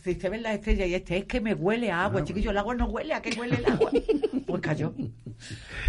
si 0.03 0.15
se 0.15 0.29
ven 0.29 0.43
las 0.43 0.55
estrellas 0.55 0.89
y 0.89 0.95
este, 0.95 1.19
es 1.19 1.25
que 1.25 1.41
me 1.41 1.55
huele 1.55 1.91
a 1.91 2.05
agua, 2.05 2.25
chiquillo, 2.25 2.51
el 2.51 2.59
agua 2.59 2.75
no 2.75 2.87
huele, 2.87 3.15
¿a 3.15 3.23
qué 3.23 3.39
huele 3.39 3.57
el 3.57 3.67
agua? 3.67 3.91
Pues 4.47 4.63
cayó. 4.63 4.93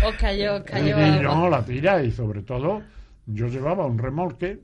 Os 0.06 0.16
cayó, 0.18 0.64
cayó. 0.64 1.00
Y, 1.00 1.20
no, 1.20 1.50
la 1.50 1.66
tira, 1.66 2.04
y 2.04 2.12
sobre 2.12 2.44
todo, 2.44 2.84
yo 3.26 3.48
llevaba 3.48 3.88
un 3.88 3.98
remolque, 3.98 4.62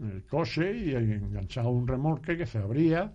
el 0.00 0.24
coche, 0.26 0.76
y 0.76 0.94
enganchado 0.94 1.70
un 1.70 1.86
remolque 1.86 2.36
que 2.36 2.46
se 2.46 2.58
abría 2.58 3.12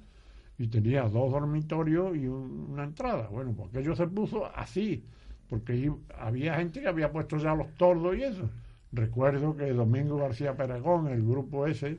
y 0.57 0.67
tenía 0.67 1.03
dos 1.03 1.31
dormitorios 1.31 2.15
y 2.17 2.27
una 2.27 2.83
entrada. 2.83 3.27
Bueno, 3.29 3.53
pues 3.55 3.69
aquello 3.69 3.95
se 3.95 4.07
puso 4.07 4.45
así, 4.55 5.03
porque 5.49 5.91
había 6.17 6.55
gente 6.55 6.81
que 6.81 6.87
había 6.87 7.11
puesto 7.11 7.37
ya 7.37 7.55
los 7.55 7.73
tordos 7.75 8.15
y 8.17 8.23
eso. 8.23 8.49
Recuerdo 8.91 9.55
que 9.55 9.71
Domingo 9.71 10.17
García 10.17 10.55
Peragón, 10.55 11.07
el 11.07 11.23
grupo 11.23 11.65
ese, 11.65 11.97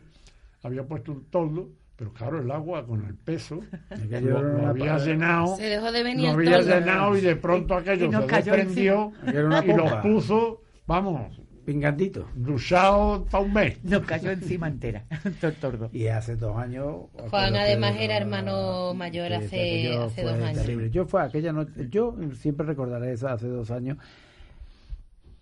había 0.63 0.87
puesto 0.87 1.13
un 1.13 1.25
tordo, 1.25 1.69
pero 1.97 2.13
claro, 2.13 2.41
el 2.41 2.51
agua 2.51 2.87
con 2.87 3.05
el 3.07 3.15
peso 3.15 3.61
lo, 4.23 4.67
había 4.67 4.99
llenado. 4.99 5.57
Se 5.57 5.65
dejó 5.65 5.91
de 5.91 6.03
venir 6.03 6.27
lo 6.27 6.33
había 6.33 6.61
llenado 6.61 7.17
y 7.17 7.23
de 7.23 7.37
pronto 7.37 7.75
aquello 7.75 8.11
se 8.11 8.27
desprendió 8.27 9.13
y 9.27 9.73
lo 9.73 10.03
puso, 10.03 10.63
vamos, 10.87 11.41
Pingandito. 11.71 12.27
Duchado 12.35 13.25
para 13.31 13.45
un 13.45 13.53
mes. 13.53 13.85
Nos 13.85 14.03
cayó 14.03 14.33
encima 14.33 14.67
entera, 14.67 15.05
tordo. 15.61 15.89
Y 15.93 16.09
hace 16.09 16.35
dos 16.35 16.57
años. 16.57 17.05
Juan 17.31 17.55
además 17.55 17.95
era 17.97 18.17
hermano 18.17 18.93
mayor 18.93 19.33
hace, 19.33 19.97
hace 19.97 20.25
dos 20.25 20.43
años. 20.43 20.91
Yo 20.91 21.07
fue 21.07 21.23
aquella 21.23 21.53
noche, 21.53 21.87
yo 21.89 22.17
siempre 22.35 22.67
recordaré 22.67 23.13
eso 23.13 23.29
hace 23.29 23.47
dos 23.47 23.71
años. 23.71 23.99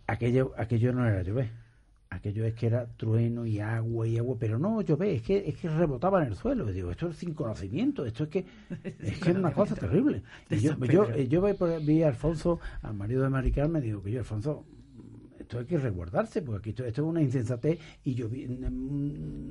Aquello, 0.07 0.53
aquello 0.59 0.93
no 0.93 1.09
era 1.09 1.23
llover. 1.23 1.49
Aquello 2.11 2.45
es 2.45 2.53
que 2.53 2.67
era 2.67 2.85
trueno 2.99 3.47
y 3.47 3.61
agua 3.61 4.07
y 4.07 4.19
agua, 4.19 4.37
pero 4.39 4.59
no 4.59 4.83
llover, 4.83 5.09
es 5.09 5.23
que, 5.23 5.49
es 5.49 5.57
que 5.57 5.71
rebotaba 5.71 6.21
en 6.21 6.29
el 6.29 6.37
suelo. 6.37 6.67
digo, 6.67 6.91
esto 6.91 7.09
es 7.09 7.17
sin 7.17 7.33
conocimiento, 7.33 8.05
esto 8.05 8.25
es 8.25 8.29
que 8.29 8.45
es 9.01 9.19
que 9.19 9.31
una 9.31 9.53
cosa 9.53 9.75
terrible. 9.81 10.23
Y 10.51 10.59
yo, 10.59 10.77
yo, 10.85 11.11
yo, 11.17 11.43
vi 11.81 12.03
a 12.03 12.09
Alfonso, 12.09 12.61
al 12.83 12.93
marido 12.93 13.23
de 13.23 13.31
Maricar, 13.31 13.71
me 13.71 13.81
digo 13.81 14.03
que 14.03 14.11
yo, 14.11 14.19
Alfonso, 14.19 14.67
esto 15.49 15.61
hay 15.61 15.65
que 15.65 15.79
resguardarse, 15.79 16.43
porque 16.43 16.71
aquí 16.71 16.83
esto, 16.83 16.85
es 16.85 16.99
una 16.99 17.23
insensatez 17.23 17.79
y 18.05 18.15
yo 18.15 18.29
mm, 18.29 19.51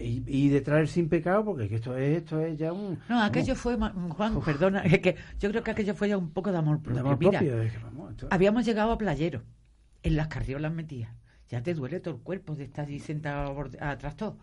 y, 0.00 0.22
y, 0.26 0.48
de 0.48 0.60
traer 0.62 0.88
sin 0.88 1.10
pecado, 1.10 1.44
porque 1.44 1.72
esto 1.72 1.94
es, 1.98 2.16
esto 2.16 2.40
es 2.40 2.56
ya 2.56 2.72
un... 2.72 2.98
No, 3.08 3.22
aquello 3.22 3.54
fue, 3.54 3.76
Juan, 3.76 4.40
perdona, 4.40 4.80
es 4.80 5.00
que 5.00 5.16
yo 5.38 5.50
creo 5.50 5.62
que 5.62 5.70
aquello 5.72 5.94
fue 5.94 6.08
ya 6.08 6.16
un 6.16 6.30
poco 6.30 6.50
de 6.50 6.58
amor 6.58 6.80
propio. 6.80 7.30
habíamos 8.30 8.64
llegado 8.64 8.90
a 8.90 8.98
Playero, 8.98 9.42
en 10.02 10.16
las 10.16 10.28
carriolas 10.28 10.72
metidas. 10.72 11.10
Ya 11.48 11.62
te 11.62 11.74
duele 11.74 12.00
todo 12.00 12.14
el 12.14 12.20
cuerpo 12.22 12.56
de 12.56 12.64
estar 12.64 12.86
allí 12.86 12.98
sentado 12.98 13.54
atrás 13.80 14.16
todo. 14.16 14.38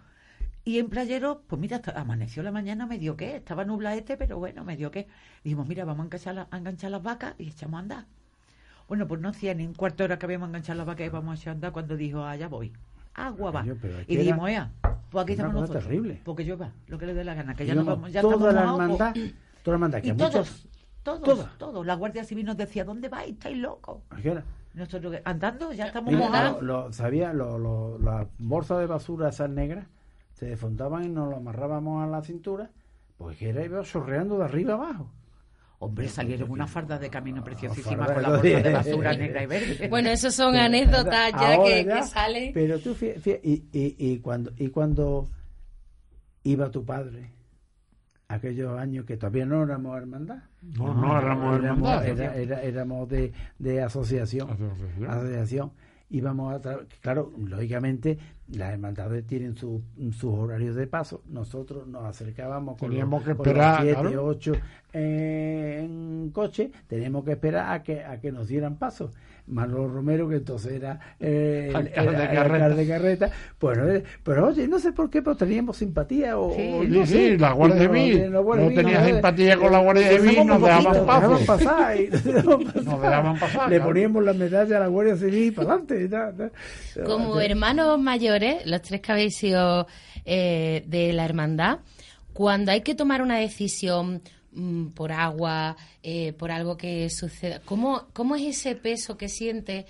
Y 0.63 0.77
en 0.77 0.88
Playero, 0.88 1.43
pues 1.48 1.60
mira, 1.60 1.81
amaneció 1.95 2.43
la 2.43 2.51
mañana, 2.51 2.86
me 2.86 3.00
dio 3.00 3.17
que, 3.17 3.38
estaba 3.38 3.65
nubla 3.65 3.95
este, 3.95 4.17
pero 4.17 4.38
bueno, 4.38 4.63
me 4.63 4.77
dio 4.77 4.91
que. 4.91 5.07
Dijimos, 5.43 5.67
mira, 5.67 5.83
vamos 5.83 6.03
a 6.03 6.05
enganchar, 6.05 6.48
a 6.50 6.57
enganchar 6.57 6.91
las 6.91 7.01
vacas 7.01 7.33
y 7.39 7.50
echamos 7.50 7.79
a 7.79 7.79
andar. 7.79 8.05
Bueno, 8.93 9.07
pues 9.07 9.21
no 9.21 9.29
hacía 9.29 9.55
ni 9.55 9.65
un 9.65 9.73
cuarto 9.73 10.03
de 10.03 10.05
hora 10.05 10.19
que 10.19 10.27
habíamos 10.27 10.50
enganchado 10.50 10.77
la 10.77 10.83
vaca 10.85 11.03
y 11.03 11.09
vamos 11.09 11.47
a 11.47 11.50
andar 11.50 11.71
cuando 11.71 11.97
dijo, 11.97 12.23
allá 12.23 12.47
voy. 12.47 12.71
Agua 13.15 13.50
va. 13.50 13.65
y 14.05 14.15
dijimos, 14.15 14.51
ya, 14.51 14.71
pues 15.09 15.23
aquí 15.23 15.31
estamos 15.31 15.55
nosotros. 15.55 15.83
terrible. 15.83 16.21
Porque 16.23 16.45
yo 16.45 16.59
va, 16.59 16.69
lo 16.85 17.00
que 17.00 17.07
le 17.07 17.15
dé 17.15 17.23
la 17.23 17.33
gana, 17.33 17.55
que 17.55 17.65
ya 17.65 17.73
no 17.73 17.83
vamos, 17.83 18.13
ya 18.13 18.21
toda 18.21 18.53
la 18.53 18.62
hermandad, 18.62 19.15
toda 19.15 19.25
la 19.65 19.73
hermandad, 19.73 20.00
que 20.00 20.13
muchos, 20.13 20.67
todos, 21.01 21.57
todos, 21.57 21.83
La 21.83 21.95
Guardia 21.95 22.23
Civil 22.23 22.45
nos 22.45 22.55
decía, 22.55 22.85
¿dónde 22.85 23.09
vais? 23.09 23.31
¿Estáis 23.31 23.57
locos? 23.57 24.03
Nosotros 24.75 25.15
andando, 25.25 25.73
ya 25.73 25.88
estamos 25.88 26.13
mojados. 26.13 26.62
Lo, 26.62 26.93
¿Sabía? 26.93 27.33
Lo, 27.33 27.57
lo, 27.57 27.97
las 27.97 28.27
bolsas 28.38 28.77
de 28.77 28.85
basura 28.85 29.29
esas 29.29 29.50
negras 29.50 29.88
se 30.35 30.45
desfondaban 30.45 31.03
y 31.03 31.09
nos 31.09 31.31
lo 31.31 31.38
amarrábamos 31.38 32.03
a 32.03 32.05
la 32.05 32.21
cintura, 32.21 32.69
pues 33.17 33.39
que 33.39 33.50
era 33.50 33.65
iba 33.65 33.81
chorreando 33.81 34.38
de 34.38 34.43
arriba 34.43 34.75
abajo. 34.75 35.09
Hombre, 35.84 36.08
salieron 36.08 36.50
una 36.50 36.66
farda 36.66 36.98
de 36.98 37.10
camino 37.10 37.44
preciosísima 37.44 38.06
con 38.06 38.22
la 38.22 38.30
bolsa 38.30 38.62
de 38.62 38.72
basura 38.72 39.13
negra 39.18 39.44
y 39.44 39.46
verde. 39.46 39.88
Bueno, 39.90 40.10
eso 40.10 40.32
son 40.32 40.56
anécdotas 40.56 41.32
ya 41.34 41.62
que, 41.62 42.04
salen. 42.04 42.54
Pero 42.54 42.80
tú, 42.80 42.94
fíjate, 42.94 43.42
y, 43.44 43.66
y, 43.74 43.96
y, 43.98 44.20
cuando, 44.20 44.54
y 44.58 44.70
cuando 44.70 45.28
iba 46.44 46.72
tu 46.72 46.86
padre, 46.86 47.32
aquellos 48.30 48.80
años 48.80 49.06
que 49.06 49.18
todavía 49.18 49.46
no 49.46 49.63
éramos 49.63 49.98
hermandad. 49.98 50.44
No, 50.62 50.94
no 50.94 51.20
éramos 51.20 51.56
hermandad. 51.56 52.06
éramos 52.08 53.10
de, 53.10 53.34
de 53.60 53.82
asociación. 53.82 54.52
Asociación. 54.52 55.10
asociación 55.10 55.72
íbamos 56.13 56.53
a 56.53 56.79
claro, 57.01 57.34
lógicamente 57.38 58.17
las 58.48 58.72
hermandades 58.72 59.25
tienen 59.25 59.55
sus 59.58 59.82
horarios 60.24 60.75
de 60.75 60.86
paso, 60.88 61.24
nosotros 61.27 61.88
nos 61.88 62.05
acercábamos 62.05 62.77
con 62.77 62.89
Teníamos 62.89 63.24
que 63.24 63.32
esperar, 63.32 63.84
los 63.84 63.98
siete, 63.98 64.17
ocho 64.17 64.53
en 64.93 66.29
coche, 66.32 66.72
teníamos 66.88 67.25
que 67.25 67.32
esperar 67.32 67.74
a 67.74 67.84
que 67.84 68.05
a 68.05 68.22
que 68.22 68.32
nos 68.32 68.48
dieran 68.48 68.77
paso. 68.77 69.12
Manolo 69.47 69.89
Romero, 69.89 70.29
que 70.29 70.38
entonces 70.38 70.73
era, 70.73 71.00
eh, 71.19 71.71
el, 71.75 72.75
de 72.75 72.88
carreta. 72.88 73.29
Bueno, 73.59 73.89
eh, 73.89 74.03
pero 74.23 74.47
oye, 74.47 74.67
no 74.67 74.79
sé 74.79 74.93
por 74.93 75.09
qué, 75.09 75.21
pero 75.21 75.35
teníamos 75.35 75.77
simpatía. 75.77 76.38
O, 76.38 76.55
sí, 76.55 77.05
sí, 77.05 77.38
la 77.38 77.51
Guardia 77.51 77.81
Civil. 77.81 78.31
No, 78.31 78.41
no 78.41 78.67
tenía 78.69 79.05
simpatía 79.05 79.57
con 79.57 79.71
la 79.71 79.79
Guardia 79.79 80.17
Civil, 80.17 80.47
nos 80.47 80.62
dejaban 80.62 81.45
pasar. 81.45 81.97
Nos 82.09 82.23
dejaban 83.01 83.39
pasar. 83.39 83.69
Le 83.69 83.81
poníamos 83.81 84.23
la 84.23 84.33
medalla 84.33 84.77
a 84.77 84.79
la 84.79 84.88
Guardia 84.88 85.17
Civil 85.17 85.53
para 85.53 85.73
adelante. 85.73 86.51
Como 87.05 87.41
hermanos 87.41 88.00
mayores, 88.00 88.65
los 88.65 88.81
tres 88.81 89.01
que 89.01 89.12
habéis 89.12 89.38
sido 89.38 89.88
eh, 90.25 90.83
de 90.88 91.12
la 91.12 91.25
hermandad, 91.25 91.79
cuando 92.31 92.71
hay 92.71 92.81
que 92.81 92.95
tomar 92.95 93.21
una 93.21 93.38
decisión 93.38 94.21
Mm, 94.55 94.88
por 94.89 95.12
agua, 95.12 95.75
eh, 96.03 96.33
por 96.33 96.51
algo 96.51 96.77
que 96.77 97.10
suceda. 97.10 97.60
¿Cómo, 97.65 98.07
¿Cómo 98.13 98.36
es 98.36 98.43
ese 98.43 98.75
peso 98.75 99.17
que 99.17 99.27
siente? 99.27 99.86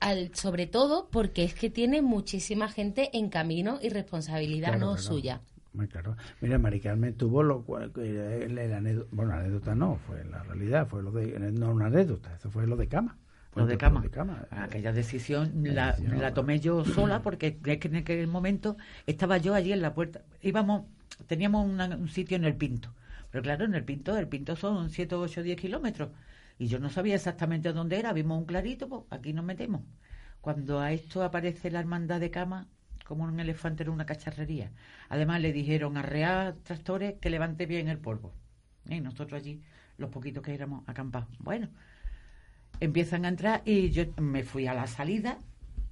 Al, 0.00 0.34
sobre 0.34 0.66
todo 0.66 1.08
porque 1.10 1.44
es 1.44 1.54
que 1.54 1.70
tiene 1.70 2.02
muchísima 2.02 2.68
gente 2.68 3.10
en 3.12 3.28
camino 3.28 3.78
y 3.80 3.90
responsabilidad 3.90 4.78
no 4.78 4.96
suya. 4.96 5.40
Muy 5.72 5.86
claro. 5.86 6.16
Mira, 6.40 6.58
Mari 6.58 6.80
Carmen 6.80 7.14
tuvo 7.14 7.42
lo 7.42 7.62
cual, 7.62 7.92
la 7.94 8.76
anécdota, 8.76 9.08
bueno, 9.12 9.34
anécdota 9.34 9.74
no, 9.74 9.96
fue 10.06 10.24
la 10.24 10.42
realidad, 10.42 10.88
fue 10.88 11.02
lo 11.02 11.12
de, 11.12 11.38
no 11.52 11.70
una 11.70 11.86
anécdota, 11.86 12.34
eso 12.34 12.50
fue 12.50 12.66
lo 12.66 12.76
de 12.76 12.88
cama. 12.88 13.16
Lo 13.54 13.66
de 13.66 13.76
cama. 13.76 14.04
Aquella 14.50 14.92
decisión 14.92 15.52
la, 15.64 15.96
la, 15.98 16.32
tomé 16.32 16.60
yo 16.60 16.84
sola 16.84 17.22
porque 17.22 17.58
es 17.64 17.78
que 17.78 17.88
en 17.88 17.96
aquel 17.96 18.26
momento 18.28 18.76
estaba 19.06 19.38
yo 19.38 19.54
allí 19.54 19.72
en 19.72 19.82
la 19.82 19.94
puerta. 19.94 20.22
Íbamos, 20.42 20.84
teníamos 21.26 21.66
un 21.66 22.08
sitio 22.08 22.36
en 22.36 22.44
el 22.44 22.54
Pinto 22.54 22.92
pero 23.30 23.42
claro, 23.42 23.64
en 23.64 23.74
el 23.74 23.84
Pinto, 23.84 24.16
el 24.16 24.28
Pinto 24.28 24.56
son 24.56 24.90
7, 24.90 25.14
8, 25.14 25.42
10 25.42 25.60
kilómetros. 25.60 26.10
Y 26.58 26.66
yo 26.68 26.78
no 26.78 26.90
sabía 26.90 27.14
exactamente 27.14 27.72
dónde 27.72 27.98
era. 27.98 28.12
Vimos 28.12 28.38
un 28.38 28.46
clarito, 28.46 28.88
pues 28.88 29.02
aquí 29.10 29.32
nos 29.32 29.44
metemos. 29.44 29.82
Cuando 30.40 30.80
a 30.80 30.92
esto 30.92 31.22
aparece 31.22 31.70
la 31.70 31.80
hermandad 31.80 32.20
de 32.20 32.30
cama, 32.30 32.68
como 33.04 33.24
un 33.24 33.40
elefante 33.40 33.84
en 33.84 33.88
una 33.90 34.06
cacharrería. 34.06 34.70
Además 35.08 35.40
le 35.40 35.52
dijeron 35.52 35.96
a 35.96 36.02
Real 36.02 36.56
Tractores 36.62 37.14
que 37.20 37.30
levante 37.30 37.66
bien 37.66 37.88
el 37.88 37.98
polvo. 37.98 38.34
Y 38.86 39.00
nosotros 39.00 39.40
allí, 39.40 39.62
los 39.96 40.10
poquitos 40.10 40.42
que 40.42 40.54
éramos 40.54 40.86
acampados. 40.86 41.28
Bueno, 41.38 41.68
empiezan 42.80 43.24
a 43.24 43.28
entrar 43.28 43.62
y 43.64 43.90
yo 43.90 44.04
me 44.18 44.44
fui 44.44 44.66
a 44.66 44.74
la 44.74 44.86
salida. 44.86 45.38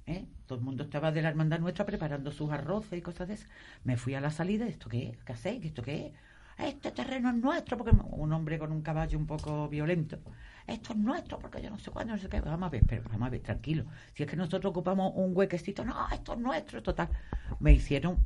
¿eh? 0.05 0.25
Todo 0.45 0.59
el 0.59 0.65
mundo 0.65 0.83
estaba 0.83 1.11
de 1.11 1.21
la 1.21 1.29
hermandad 1.29 1.59
nuestra 1.59 1.85
preparando 1.85 2.31
sus 2.31 2.51
arroces 2.51 2.99
y 2.99 3.01
cosas 3.01 3.27
de 3.27 3.35
esas. 3.35 3.49
Me 3.83 3.97
fui 3.97 4.13
a 4.13 4.21
la 4.21 4.31
salida. 4.31 4.67
¿Esto 4.67 4.89
qué 4.89 5.09
es? 5.09 5.23
¿Qué 5.23 5.33
hacéis? 5.33 5.65
¿Esto 5.65 5.81
qué 5.81 6.07
es? 6.07 6.13
Este 6.57 6.91
terreno 6.91 7.29
es 7.29 7.35
nuestro, 7.35 7.77
porque 7.77 7.95
un 8.11 8.33
hombre 8.33 8.57
con 8.57 8.71
un 8.71 8.81
caballo 8.81 9.17
un 9.17 9.27
poco 9.27 9.69
violento. 9.69 10.17
Esto 10.65 10.93
es 10.93 10.99
nuestro, 10.99 11.39
porque 11.39 11.61
yo 11.61 11.69
no 11.69 11.77
sé 11.77 11.91
cuándo, 11.91 12.13
no 12.13 12.19
sé 12.19 12.29
qué. 12.29 12.41
Vamos 12.41 12.67
a 12.67 12.69
ver, 12.69 12.83
pero 12.87 13.03
vamos 13.09 13.27
a 13.27 13.29
ver, 13.29 13.41
tranquilo. 13.41 13.85
Si 14.13 14.23
es 14.23 14.29
que 14.29 14.35
nosotros 14.35 14.71
ocupamos 14.71 15.13
un 15.15 15.35
huequecito, 15.35 15.85
no, 15.85 16.07
esto 16.11 16.33
es 16.33 16.39
nuestro, 16.39 16.81
total. 16.81 17.09
Me 17.59 17.73
hicieron 17.73 18.17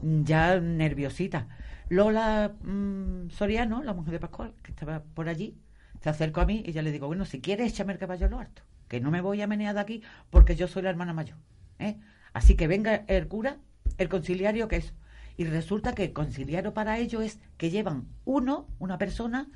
ya 0.00 0.60
nerviosita. 0.60 1.46
Lola 1.88 2.52
mm, 2.62 3.30
Soriano, 3.30 3.82
la 3.82 3.94
mujer 3.94 4.12
de 4.12 4.20
Pascual, 4.20 4.54
que 4.62 4.72
estaba 4.72 5.02
por 5.02 5.28
allí, 5.28 5.56
se 6.00 6.10
acercó 6.10 6.40
a 6.40 6.46
mí 6.46 6.62
y 6.66 6.72
ya 6.72 6.82
le 6.82 6.92
digo, 6.92 7.06
bueno, 7.06 7.24
si 7.24 7.40
quieres, 7.40 7.72
échame 7.72 7.92
el 7.92 7.98
caballo 7.98 8.26
a 8.26 8.30
lo 8.30 8.38
alto, 8.38 8.62
que 8.88 9.00
no 9.00 9.10
me 9.10 9.20
voy 9.20 9.40
a 9.42 9.46
menear 9.46 9.74
de 9.74 9.80
aquí 9.80 10.02
porque 10.30 10.56
yo 10.56 10.68
soy 10.68 10.82
la 10.82 10.90
hermana 10.90 11.12
mayor. 11.12 11.36
¿eh? 11.78 11.96
Así 12.32 12.56
que 12.56 12.66
venga 12.66 13.04
el 13.06 13.28
cura, 13.28 13.58
el 13.98 14.08
conciliario, 14.08 14.68
que 14.68 14.76
es. 14.76 14.94
Y 15.38 15.44
resulta 15.44 15.94
que 15.94 16.04
el 16.04 16.12
conciliario 16.12 16.74
para 16.74 16.98
ello 16.98 17.22
es 17.22 17.38
que 17.56 17.70
llevan 17.70 18.08
uno, 18.26 18.66
una 18.78 18.98
persona, 18.98 19.48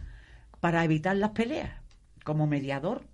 para 0.61 0.83
evitar 0.85 1.17
las 1.17 1.33
peleas, 1.33 1.73
como 2.25 2.47
mediador 2.47 3.05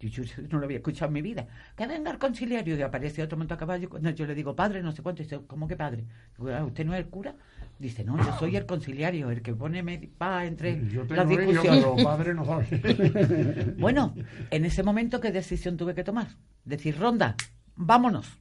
yo, 0.00 0.22
no 0.50 0.58
lo 0.58 0.64
había 0.64 0.76
escuchado 0.76 1.08
en 1.08 1.14
mi 1.14 1.22
vida. 1.22 1.46
Que 1.76 1.86
venga 1.86 2.10
el 2.10 2.18
conciliario 2.18 2.76
y 2.76 2.82
aparece 2.82 3.22
otro 3.22 3.36
monto 3.36 3.54
a 3.54 3.58
caballo. 3.58 3.88
yo 4.14 4.26
le 4.26 4.34
digo, 4.34 4.54
padre, 4.54 4.82
no 4.82 4.92
sé 4.92 5.02
cuánto. 5.02 5.22
Dice, 5.22 5.40
¿cómo 5.46 5.66
que 5.66 5.76
padre? 5.76 6.04
Ah, 6.52 6.64
¿Usted 6.64 6.84
no 6.84 6.94
es 6.94 7.00
el 7.00 7.08
cura? 7.08 7.34
Dice, 7.78 8.04
no, 8.04 8.16
yo 8.16 8.36
soy 8.38 8.56
el 8.56 8.66
conciliario, 8.66 9.30
el 9.30 9.42
que 9.42 9.54
pone 9.54 9.82
paz 10.16 10.46
entre 10.46 10.80
las 11.08 11.28
discusiones. 11.28 12.04
padre 12.04 12.34
no 12.34 12.44
sabe. 12.44 13.74
bueno, 13.78 14.14
en 14.50 14.64
ese 14.64 14.82
momento, 14.82 15.20
¿qué 15.20 15.32
decisión 15.32 15.76
tuve 15.76 15.94
que 15.94 16.04
tomar? 16.04 16.28
Decir, 16.64 16.98
ronda, 16.98 17.36
vámonos. 17.74 18.38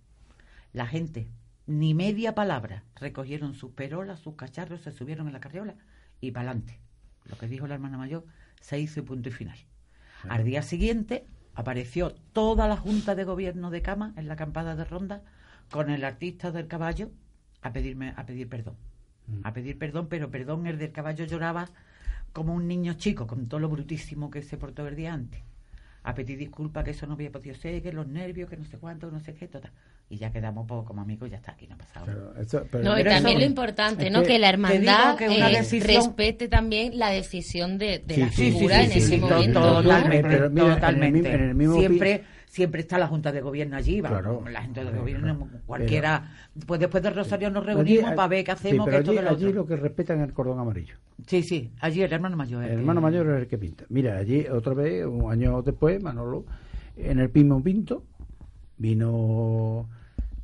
La 0.74 0.86
gente, 0.86 1.28
ni 1.68 1.94
media 1.94 2.34
palabra, 2.34 2.84
recogieron 2.96 3.54
sus 3.54 3.72
perolas, 3.72 4.22
sus 4.22 4.36
cacharros, 4.36 4.82
se 4.82 4.92
subieron 4.92 5.28
en 5.28 5.34
la 5.34 5.42
carriola 5.42 5.76
y 6.22 6.32
para 6.32 6.50
adelante. 6.50 6.80
Lo 7.26 7.38
que 7.38 7.48
dijo 7.48 7.68
la 7.68 7.76
hermana 7.76 7.98
mayor 7.98 8.26
se 8.62 8.80
hizo 8.80 9.02
y 9.02 9.04
punto 9.04 9.30
y 9.30 9.34
final. 9.34 9.58
Al 10.30 10.46
día 10.46 10.62
siguiente, 10.62 11.28
apareció 11.54 12.12
toda 12.32 12.68
la 12.68 12.78
Junta 12.78 13.16
de 13.16 13.26
Gobierno 13.26 13.70
de 13.70 13.82
Cama 13.82 14.14
en 14.16 14.28
la 14.28 14.34
acampada 14.36 14.76
de 14.76 14.86
Ronda 14.86 15.22
con 15.70 15.90
el 15.90 16.06
artista 16.06 16.52
del 16.52 16.68
caballo 16.68 17.12
a 17.62 17.74
pedirme 17.74 18.14
a 18.16 18.26
pedir 18.26 18.48
perdón. 18.48 18.78
Mm. 19.28 19.42
A 19.44 19.54
pedir 19.54 19.78
perdón, 19.78 20.08
pero 20.08 20.32
perdón, 20.32 20.68
el 20.68 20.78
del 20.78 20.94
caballo 20.94 21.26
lloraba 21.26 21.70
como 22.32 22.54
un 22.54 22.68
niño 22.68 22.94
chico, 22.94 23.28
con 23.28 23.50
todo 23.50 23.60
lo 23.60 23.68
brutísimo 23.68 24.32
que 24.32 24.42
se 24.42 24.58
portó 24.58 24.88
el 24.88 24.96
día 24.96 25.14
antes. 25.14 25.42
A 26.04 26.16
pedir 26.16 26.38
disculpas 26.38 26.86
que 26.86 26.92
eso 26.92 27.08
no 27.08 27.14
había 27.14 27.32
podido 27.32 27.56
ser, 27.56 27.82
que 27.82 27.92
los 27.92 28.08
nervios, 28.08 28.50
que 28.50 28.56
no 28.56 28.64
sé 28.64 28.78
cuánto, 28.78 29.12
no 29.12 29.20
sé 29.20 29.34
qué, 29.34 29.50
total 29.50 29.74
y 30.10 30.18
ya 30.18 30.32
quedamos 30.32 30.66
poco 30.68 30.86
como 30.86 31.02
amigos, 31.02 31.30
ya 31.30 31.38
está, 31.38 31.52
aquí 31.52 31.68
no 31.68 31.76
ha 31.76 31.78
pasado. 31.78 32.34
no, 32.82 33.00
y 33.00 33.04
también 33.04 33.40
lo 33.40 33.46
importante, 33.46 34.10
¿no? 34.10 34.24
Que, 34.24 34.40
la 34.40 34.50
hermandad 34.50 35.22
eh, 35.22 35.82
respete 35.82 36.48
también 36.48 36.98
la 36.98 37.10
decisión 37.10 37.78
de, 37.78 38.04
la 38.08 38.30
figura 38.30 38.84
en 38.84 38.92
ese 38.92 39.18
momento. 39.18 39.84
Totalmente, 39.84 41.54
siempre, 41.74 42.24
siempre 42.48 42.82
está 42.82 42.98
la 42.98 43.08
Junta 43.08 43.34
de 43.34 43.42
Gobierno 43.42 43.76
allí, 43.76 44.02
la 44.02 44.62
Junta 44.64 44.86
de 44.86 44.98
Gobierno, 44.98 45.50
cualquiera. 45.66 46.32
pues 46.66 46.80
después 46.80 47.04
del 47.04 47.14
Rosario 47.14 47.50
nos 47.50 47.66
reunimos 47.66 48.14
para 48.14 48.28
ver 48.30 48.46
qué 48.46 48.52
hacemos. 48.52 48.86
pero 48.86 49.00
allí, 49.00 49.18
allí 49.18 49.52
lo 49.52 49.66
que 49.66 49.76
respetan 49.76 50.22
es 50.22 50.28
el 50.28 50.34
cordón 50.34 50.60
amarillo. 50.60 50.96
Sí, 51.26 51.44
sí, 51.44 51.72
allí 51.82 52.02
el 52.02 52.14
hermano 52.14 52.38
mayor. 52.38 52.64
El, 52.64 52.80
hermano 52.80 53.02
mayor 53.02 53.30
es 53.32 53.42
el 53.42 53.48
que 53.48 53.58
pinta. 53.58 53.84
Mira, 53.90 54.18
allí 54.18 54.48
otra 54.48 54.74
vez, 54.74 55.06
un 55.06 55.30
año 55.30 55.62
después, 55.64 56.02
Manolo, 56.02 56.46
en 56.96 57.20
el 57.20 57.30
Pimo 57.30 57.62
Pinto, 57.62 58.04
vino 58.78 59.90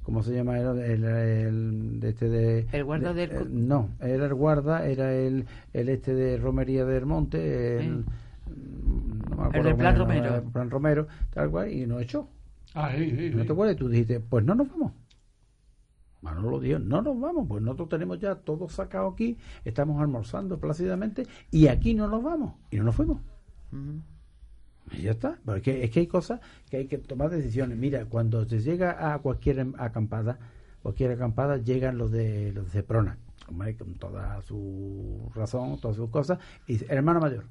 ¿Cómo 0.03 0.21
se 0.21 0.33
llama? 0.33 0.59
Era 0.59 0.71
el, 0.71 1.03
el, 1.03 1.99
de 1.99 2.09
este 2.09 2.29
de... 2.29 2.67
El 2.71 2.83
guarda 2.83 3.13
del... 3.13 3.31
Eh, 3.31 3.45
no, 3.49 3.89
era 4.01 4.25
el 4.25 4.33
guarda, 4.33 4.85
era 4.85 5.13
el, 5.13 5.45
el 5.71 5.89
este 5.89 6.13
de 6.13 6.37
Romería 6.37 6.85
del 6.85 7.05
Monte, 7.05 7.79
el... 7.79 8.05
No 9.29 9.49
el 9.53 9.63
del 9.63 9.75
Plan 9.75 9.97
Romero. 9.97 10.35
El 10.35 10.43
Plan 10.43 10.69
Romero, 10.69 11.07
tal 11.33 11.49
cual, 11.49 11.71
y 11.71 11.85
nos 11.85 12.01
echó. 12.01 12.27
Ah, 12.73 12.91
sí, 12.95 13.11
sí, 13.11 13.31
¿No 13.33 13.45
te 13.45 13.51
acuerdas? 13.53 13.77
Tú 13.77 13.87
dijiste, 13.87 14.19
pues 14.19 14.43
no 14.43 14.55
nos 14.55 14.69
vamos. 14.69 14.91
Manolo 16.21 16.59
dijo, 16.59 16.79
no 16.79 17.01
nos 17.01 17.19
vamos, 17.19 17.45
pues 17.47 17.61
nosotros 17.61 17.89
tenemos 17.89 18.17
ya 18.19 18.35
todo 18.35 18.69
sacado 18.69 19.09
aquí, 19.09 19.37
estamos 19.65 20.01
almorzando 20.01 20.57
plácidamente 20.57 21.27
y 21.51 21.67
aquí 21.67 21.93
no 21.93 22.07
nos 22.07 22.23
vamos. 22.23 22.53
Y 22.71 22.77
no 22.77 22.83
nos 22.85 22.95
fuimos. 22.95 23.19
Y 23.71 24.12
ya 25.01 25.11
está. 25.11 25.39
Porque 25.45 25.83
es 25.83 25.91
que 25.91 26.01
hay 26.01 26.07
cosas 26.07 26.39
que 26.69 26.77
hay 26.77 26.87
que 26.87 26.97
tomar 26.97 27.29
decisiones. 27.29 27.77
Mira, 27.77 28.05
cuando 28.05 28.45
se 28.45 28.61
llega 28.61 29.13
a 29.13 29.19
cualquier 29.19 29.67
acampada, 29.77 30.39
cualquier 30.81 31.11
acampada, 31.11 31.57
llegan 31.57 31.97
los 31.97 32.11
de 32.11 32.51
los 32.53 32.65
de 32.65 32.71
Ceprona, 32.71 33.17
con 33.77 33.95
toda 33.95 34.41
su 34.41 35.31
razón, 35.33 35.79
todas 35.79 35.97
sus 35.97 36.09
cosas, 36.09 36.39
y 36.67 36.73
dice, 36.73 36.85
hermano 36.89 37.19
mayor, 37.19 37.45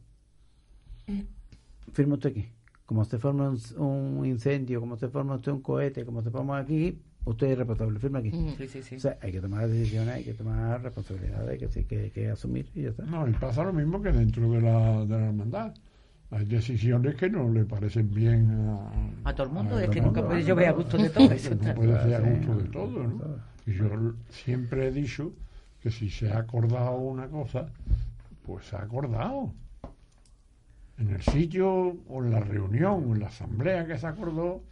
firma 1.93 2.15
usted 2.15 2.31
aquí. 2.31 2.49
Como 2.87 3.05
se 3.05 3.19
forma 3.19 3.55
un, 3.77 4.27
incendio, 4.27 4.81
como 4.81 4.97
se 4.97 5.09
forma 5.09 5.37
usted 5.37 5.53
un 5.53 5.63
cohete, 5.63 6.05
como 6.05 6.21
se 6.21 6.31
forma 6.31 6.59
aquí, 6.59 7.01
usted 7.25 7.53
es 7.53 7.59
responsable, 7.59 7.99
firma 7.99 8.19
aquí. 8.19 8.31
Sí, 8.59 8.69
sí, 8.69 8.83
sí. 8.83 8.97
O 8.97 9.01
sea, 9.01 9.19
hay 9.23 9.33
que 9.33 9.41
tomar 9.41 9.67
decisiones, 9.69 10.15
hay 10.15 10.25
que 10.25 10.35
tomar 10.35 10.83
responsabilidades, 10.83 11.49
hay 11.49 11.85
que, 11.85 11.87
que, 11.87 12.11
que 12.11 12.29
asumir 12.29 12.71
y 12.75 12.83
ya 12.83 12.91
está. 12.91 13.05
No, 13.05 13.27
y 13.27 13.33
pasa 13.33 13.65
lo 13.65 13.73
mismo 13.73 14.03
que 14.03 14.13
dentro 14.13 14.51
de 14.51 14.61
la, 14.61 15.07
de 15.07 15.19
la 15.19 15.27
hermandad 15.27 15.75
hay 16.33 16.47
decisiones 16.47 17.15
que 17.17 17.29
no 17.29 17.49
le 17.51 17.65
parecen 17.65 18.13
bien 18.13 18.51
a, 18.51 19.29
a 19.29 19.35
todo 19.35 19.47
el 19.47 19.53
mundo. 19.53 19.79
es 19.79 19.91
que 19.91 20.01
nunca 20.01 20.27
puede 20.27 20.43
llover 20.43 20.69
a 20.69 20.73
gusto 20.73 20.97
de 20.97 21.11
todo. 21.11 21.31
Eso 21.31 21.55
no 21.55 21.75
puede 21.75 22.03
ser 22.03 22.15
a 22.15 22.21
gusto 22.21 22.57
de 22.57 22.69
todo. 22.71 23.03
¿no? 23.05 23.23
Y 23.67 23.75
yo 23.75 24.15
siempre 24.31 24.89
he 24.89 24.91
dicho 24.91 25.33
que 25.83 25.91
si 25.91 26.09
se 26.09 26.33
ha 26.33 26.39
acordado 26.39 26.97
una 26.97 27.29
cosa, 27.29 27.67
pues 28.47 28.67
se 28.67 28.77
ha 28.77 28.83
acordado. 28.83 29.53
En 30.99 31.11
el 31.11 31.21
sitio 31.21 31.97
o 32.09 32.25
en 32.25 32.31
la 32.31 32.41
reunión 32.41 33.11
o 33.11 33.15
en 33.15 33.21
la 33.21 33.27
asamblea 33.27 33.87
que 33.87 33.99
se 33.99 34.07
acordó, 34.07 34.63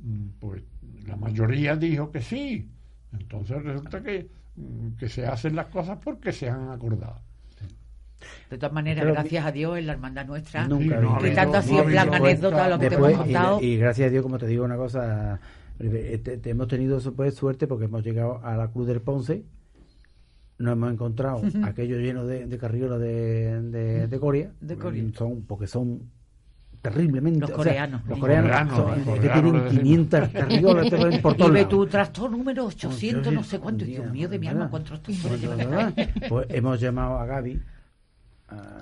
mm, 0.00 0.26
pues 0.40 0.62
la 1.06 1.16
mayoría 1.16 1.74
dijo 1.76 2.10
que 2.10 2.20
sí. 2.20 2.68
Entonces 3.12 3.62
resulta 3.62 4.02
que, 4.02 4.28
mm, 4.56 4.96
que 4.98 5.08
se 5.08 5.26
hacen 5.26 5.56
las 5.56 5.66
cosas 5.68 5.98
porque 6.04 6.32
se 6.32 6.50
han 6.50 6.68
acordado. 6.68 7.20
De 8.50 8.58
todas 8.58 8.72
maneras, 8.72 9.06
gracias 9.06 9.44
a 9.44 9.52
Dios 9.52 9.78
en 9.78 9.86
la 9.86 9.92
hermandad 9.92 10.26
nuestra, 10.26 10.66
nunca 10.66 11.00
y 11.26 11.34
tanto 11.34 11.58
ha 11.58 11.62
sido 11.62 11.84
plan 11.84 12.12
anécdota 12.12 12.68
lo 12.68 12.78
que 12.78 12.88
te 12.88 12.94
hemos 12.94 13.12
contado. 13.12 13.60
Y, 13.60 13.76
gracias 13.76 14.08
a 14.08 14.10
Dios, 14.10 14.22
como 14.22 14.38
te 14.38 14.46
digo 14.46 14.64
una 14.64 14.76
cosa, 14.76 15.40
eh, 15.80 16.18
te, 16.18 16.50
hemos 16.50 16.68
tenido 16.68 16.98
pues, 17.14 17.34
suerte 17.34 17.66
porque 17.66 17.84
hemos 17.84 18.04
llegado 18.04 18.40
a 18.44 18.56
la 18.56 18.68
Cruz 18.68 18.86
del 18.86 19.00
Ponce, 19.00 19.44
nos 20.58 20.72
hemos 20.72 20.92
encontrado 20.92 21.42
aquello 21.62 21.98
lleno 21.98 22.26
de, 22.26 22.46
de 22.46 22.58
carriolas 22.58 22.98
de, 23.00 23.62
de, 23.62 24.06
de, 24.08 24.18
Corea, 24.18 24.50
de 24.60 24.76
Corea. 24.76 25.04
Son, 25.14 25.42
porque 25.42 25.68
son 25.68 26.10
terriblemente. 26.82 27.40
Los 27.40 27.50
coreanos. 27.50 28.04
los 28.06 28.18
coreanos, 28.18 28.76
son, 28.76 29.20
que 29.20 29.28
tienen 29.28 29.68
500 29.68 30.28
carriolas 30.30 31.20
por 31.22 31.34
todo. 31.36 31.48
Y 31.50 31.52
ve 31.52 31.64
tu 31.66 31.86
trastorno 31.86 32.36
número 32.36 32.66
800, 32.66 33.32
no 33.32 33.44
sé 33.44 33.58
cuánto. 33.58 33.84
Dios 33.84 34.10
mío 34.10 34.28
de 34.28 34.38
mi 34.38 34.48
alma, 34.48 34.68
cuántos 34.68 35.00
trastornos. 35.02 35.94
Pues 36.28 36.46
hemos 36.50 36.80
llamado 36.80 37.18
a 37.18 37.26
Gaby 37.26 37.60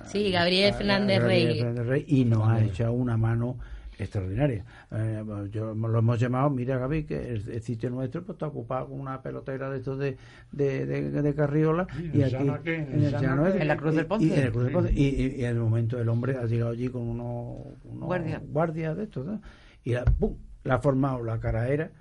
sí, 0.05 0.31
Gabriel 0.31 0.73
Fernández 0.73 1.21
Rey. 1.21 2.05
y 2.07 2.25
nos 2.25 2.47
ha 2.47 2.63
hecho 2.63 2.91
una 2.91 3.17
mano 3.17 3.57
extraordinaria. 3.99 4.63
Eh, 4.91 5.23
yo 5.51 5.73
lo 5.73 5.99
hemos 5.99 6.19
llamado, 6.19 6.49
mira 6.49 6.77
Gaby, 6.77 7.03
que 7.03 7.29
el, 7.29 7.61
sitio 7.61 7.89
nuestro 7.89 8.23
pues, 8.23 8.35
está 8.35 8.47
ocupado 8.47 8.87
con 8.87 8.99
una 8.99 9.21
pelotera 9.21 9.69
de 9.69 9.77
estos 9.77 9.97
de, 9.97 10.17
de, 10.51 10.85
de, 10.85 11.35
carriola 11.35 11.87
y, 12.13 12.21
aquí 12.21 12.35
en, 12.35 13.03
el 13.03 13.11
llano, 13.11 13.47
en, 13.47 13.67
la 13.67 13.77
Cruz 13.77 13.95
del 13.95 14.05
Ponce. 14.05 14.93
Y, 14.93 15.43
en 15.43 15.49
el 15.49 15.59
momento 15.59 15.99
el 15.99 16.09
hombre 16.09 16.37
ha 16.37 16.45
llegado 16.45 16.71
allí 16.71 16.89
con 16.89 17.01
unos, 17.03 17.57
guardias 17.83 18.97
de 18.97 19.03
estos 19.03 19.27
y 19.83 19.93
la, 19.93 20.05
¡pum! 20.05 20.35
la 20.63 20.75
ha 20.75 20.79
formado 20.79 21.23
la 21.23 21.39
caraera 21.39 21.91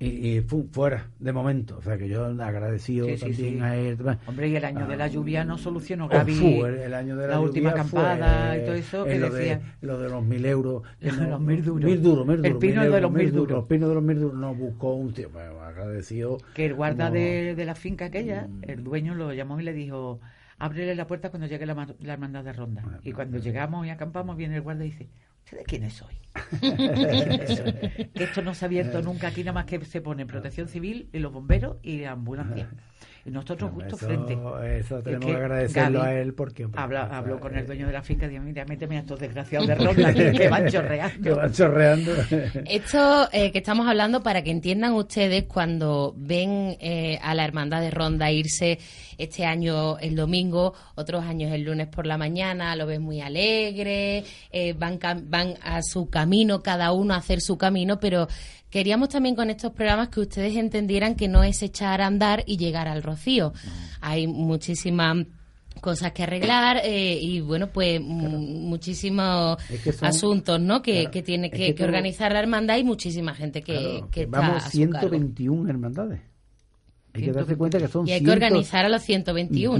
y, 0.00 0.38
y 0.38 0.40
fuera 0.40 1.08
de 1.18 1.32
momento. 1.32 1.78
O 1.78 1.82
sea 1.82 1.98
que 1.98 2.08
yo 2.08 2.26
agradecido 2.26 3.08
también 3.18 3.62
a 3.62 3.76
él. 3.76 3.98
Hombre, 4.26 4.48
y 4.48 4.56
el 4.56 4.64
año 4.64 4.86
de 4.86 4.96
la 4.96 5.08
lluvia 5.08 5.44
no 5.44 5.58
solucionó 5.58 6.06
oh, 6.06 6.08
Gaby. 6.08 6.60
el, 6.60 6.94
año 6.94 7.16
de 7.16 7.26
la, 7.26 7.40
última 7.40 7.70
acampada 7.70 8.56
y 8.56 8.60
todo 8.64 8.74
eso. 8.74 9.04
Que 9.04 9.18
lo, 9.18 9.30
decía, 9.30 9.58
de, 9.58 9.86
lo 9.86 9.98
de 9.98 10.08
los 10.08 10.24
mil 10.24 10.44
euros. 10.46 10.82
los 11.00 11.40
mil 11.40 11.64
duros. 11.64 11.84
Mil 11.84 12.02
duros, 12.02 12.26
mil 12.26 12.36
duros. 12.36 12.52
El 12.52 12.58
pino 12.58 12.88
de 12.88 13.00
los 13.00 13.10
mil 13.10 13.32
duros. 13.32 13.58
Los 13.58 13.64
pinos 13.66 13.88
de 13.88 13.94
los 13.94 14.04
mil 14.04 14.20
duros 14.20 14.38
nos 14.38 14.56
buscó 14.56 14.94
un 14.94 15.12
tío. 15.12 15.30
Bueno, 15.30 15.60
agradecido. 15.62 16.38
Que 16.54 16.66
el 16.66 16.74
guarda 16.74 17.10
de, 17.10 17.54
de, 17.56 17.64
la 17.64 17.74
finca 17.74 18.06
aquella, 18.06 18.46
mm. 18.46 18.60
el 18.62 18.84
dueño 18.84 19.14
lo 19.14 19.32
llamó 19.32 19.60
y 19.60 19.64
le 19.64 19.72
dijo. 19.72 20.20
Ábrele 20.60 20.96
la 20.96 21.06
puerta 21.06 21.30
cuando 21.30 21.46
llegue 21.46 21.66
la, 21.66 21.86
la 22.00 22.12
hermandad 22.12 22.42
de 22.42 22.52
ronda. 22.52 22.82
y 23.04 23.12
cuando 23.12 23.38
llegamos 23.38 23.86
y 23.86 23.90
acampamos, 23.90 24.36
viene 24.36 24.56
el 24.56 24.62
guarda 24.62 24.84
y 24.84 24.90
dice: 24.90 25.08
¿de 25.56 25.64
quiénes 25.64 25.94
soy? 25.94 26.14
que 26.60 28.24
esto 28.24 28.42
no 28.42 28.54
se 28.54 28.64
ha 28.64 28.66
abierto 28.66 29.02
nunca 29.02 29.28
aquí, 29.28 29.40
nada 29.40 29.54
más 29.54 29.66
que 29.66 29.84
se 29.84 30.00
pone 30.00 30.26
protección 30.26 30.68
civil 30.68 31.08
y 31.12 31.18
los 31.18 31.32
bomberos 31.32 31.78
y 31.82 32.04
ambulancia. 32.04 32.68
Y 33.28 33.30
nosotros 33.30 33.70
justo 33.72 33.96
frente. 33.98 34.38
Eso 34.78 35.02
tenemos 35.02 35.26
que, 35.26 35.36
agradecerlo 35.36 36.02
a 36.02 36.14
él 36.14 36.32
porque... 36.32 36.66
habló 36.74 37.38
con 37.38 37.54
el 37.54 37.66
dueño 37.66 37.86
de 37.86 37.92
la 37.92 38.02
finca 38.02 38.24
y 38.24 38.30
dijo, 38.30 38.42
mira, 38.42 38.64
méteme 38.64 38.96
a 38.96 39.00
estos 39.00 39.20
desgraciados 39.20 39.68
de 39.68 39.74
ronda 39.84 40.14
que, 40.14 40.48
van 40.48 40.66
chorreando. 40.68 41.22
que 41.22 41.30
van 41.30 41.52
chorreando. 41.52 42.12
Esto 42.64 43.28
eh, 43.32 43.52
que 43.52 43.58
estamos 43.58 43.86
hablando, 43.86 44.22
para 44.22 44.42
que 44.42 44.50
entiendan 44.50 44.94
ustedes, 44.94 45.44
cuando 45.44 46.14
ven 46.16 46.78
eh, 46.80 47.18
a 47.22 47.34
la 47.34 47.44
hermandad 47.44 47.82
de 47.82 47.90
ronda 47.90 48.30
irse 48.30 48.78
este 49.18 49.44
año 49.44 49.98
el 49.98 50.16
domingo, 50.16 50.72
otros 50.94 51.24
años 51.24 51.52
el 51.52 51.64
lunes 51.64 51.88
por 51.88 52.06
la 52.06 52.16
mañana, 52.16 52.74
lo 52.76 52.86
ven 52.86 53.02
muy 53.02 53.20
alegre, 53.20 54.24
eh, 54.50 54.72
van, 54.72 54.98
van 55.24 55.54
a 55.62 55.82
su 55.82 56.08
camino, 56.08 56.62
cada 56.62 56.92
uno 56.92 57.12
a 57.12 57.18
hacer 57.18 57.42
su 57.42 57.58
camino, 57.58 58.00
pero 58.00 58.26
Queríamos 58.70 59.08
también 59.08 59.34
con 59.34 59.50
estos 59.50 59.72
programas 59.72 60.08
que 60.08 60.20
ustedes 60.20 60.56
entendieran 60.56 61.14
que 61.14 61.28
no 61.28 61.42
es 61.42 61.62
echar 61.62 62.00
a 62.00 62.06
andar 62.06 62.44
y 62.46 62.56
llegar 62.56 62.88
al 62.88 63.02
rocío. 63.02 63.52
Hay 64.00 64.26
muchísimas 64.26 65.26
cosas 65.80 66.12
que 66.12 66.24
arreglar 66.24 66.80
eh, 66.84 67.18
y 67.20 67.40
bueno 67.40 67.68
pues 67.68 68.00
muchísimos 68.00 69.58
asuntos 70.00 70.60
no 70.60 70.82
que, 70.82 71.08
tiene 71.24 71.50
que, 71.50 71.74
organizar 71.82 72.32
la 72.32 72.40
hermandad. 72.40 72.76
Y 72.76 72.84
muchísima 72.84 73.34
gente 73.34 73.62
que, 73.62 74.04
que, 74.10 74.26
vamos 74.26 74.64
121 74.64 75.70
hermandades 75.70 76.20
hay 77.18 77.24
que 77.24 77.32
darse 77.32 77.56
cuenta 77.56 77.78
que 77.78 77.88
son 77.88 78.06
Y 78.06 78.12
hay 78.12 78.22
que 78.22 78.30
organizar 78.30 78.84
a 78.84 78.88
los 78.88 79.02
121. 79.02 79.78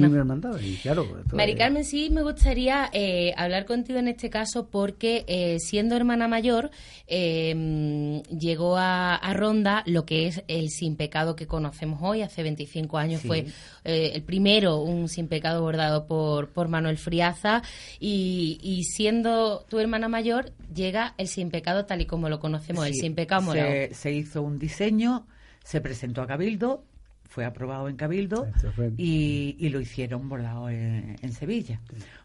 claro, 0.82 1.06
Mari 1.32 1.54
Carmen, 1.54 1.84
sí 1.84 2.10
me 2.10 2.22
gustaría 2.22 2.90
eh, 2.92 3.32
hablar 3.36 3.64
contigo 3.64 3.98
en 3.98 4.08
este 4.08 4.30
caso 4.30 4.68
porque 4.70 5.24
eh, 5.26 5.58
siendo 5.60 5.96
hermana 5.96 6.28
mayor 6.28 6.70
em, 7.06 8.22
llegó 8.22 8.76
a, 8.76 9.18
Ronda 9.38 9.84
lo 9.86 10.04
que 10.04 10.26
es 10.26 10.42
el 10.48 10.70
sin 10.70 10.96
pecado 10.96 11.36
que 11.36 11.46
conocemos 11.46 12.00
hoy. 12.02 12.22
Hace 12.22 12.42
25 12.42 12.98
años 12.98 13.22
fue 13.22 13.46
eh, 13.84 14.12
el 14.14 14.22
primero, 14.22 14.78
un 14.78 15.08
sin 15.08 15.28
pecado 15.28 15.62
bordado 15.62 16.06
por, 16.06 16.48
por 16.48 16.68
Manuel 16.68 16.98
Friaza. 16.98 17.62
Y, 18.00 18.58
y, 18.62 18.84
siendo 18.84 19.64
tu 19.68 19.78
hermana 19.78 20.08
mayor, 20.08 20.52
llega 20.74 21.14
el 21.18 21.28
sin 21.28 21.50
pecado 21.50 21.84
tal 21.84 22.00
y 22.00 22.06
como 22.06 22.28
lo 22.28 22.40
conocemos, 22.40 22.86
el 22.86 22.94
sin 22.94 23.14
pecado 23.14 23.42
morado. 23.42 23.68
Se, 23.68 23.94
se 23.94 24.12
hizo 24.12 24.42
un 24.42 24.58
diseño, 24.58 25.26
se 25.62 25.80
presentó 25.80 26.22
a 26.22 26.26
Cabildo 26.26 26.84
fue 27.28 27.44
aprobado 27.44 27.88
en 27.88 27.96
Cabildo 27.96 28.48
y, 28.96 29.68
lo 29.68 29.80
hicieron 29.80 30.28
bordado 30.28 30.70
en, 30.70 31.32
Sevilla. 31.32 31.80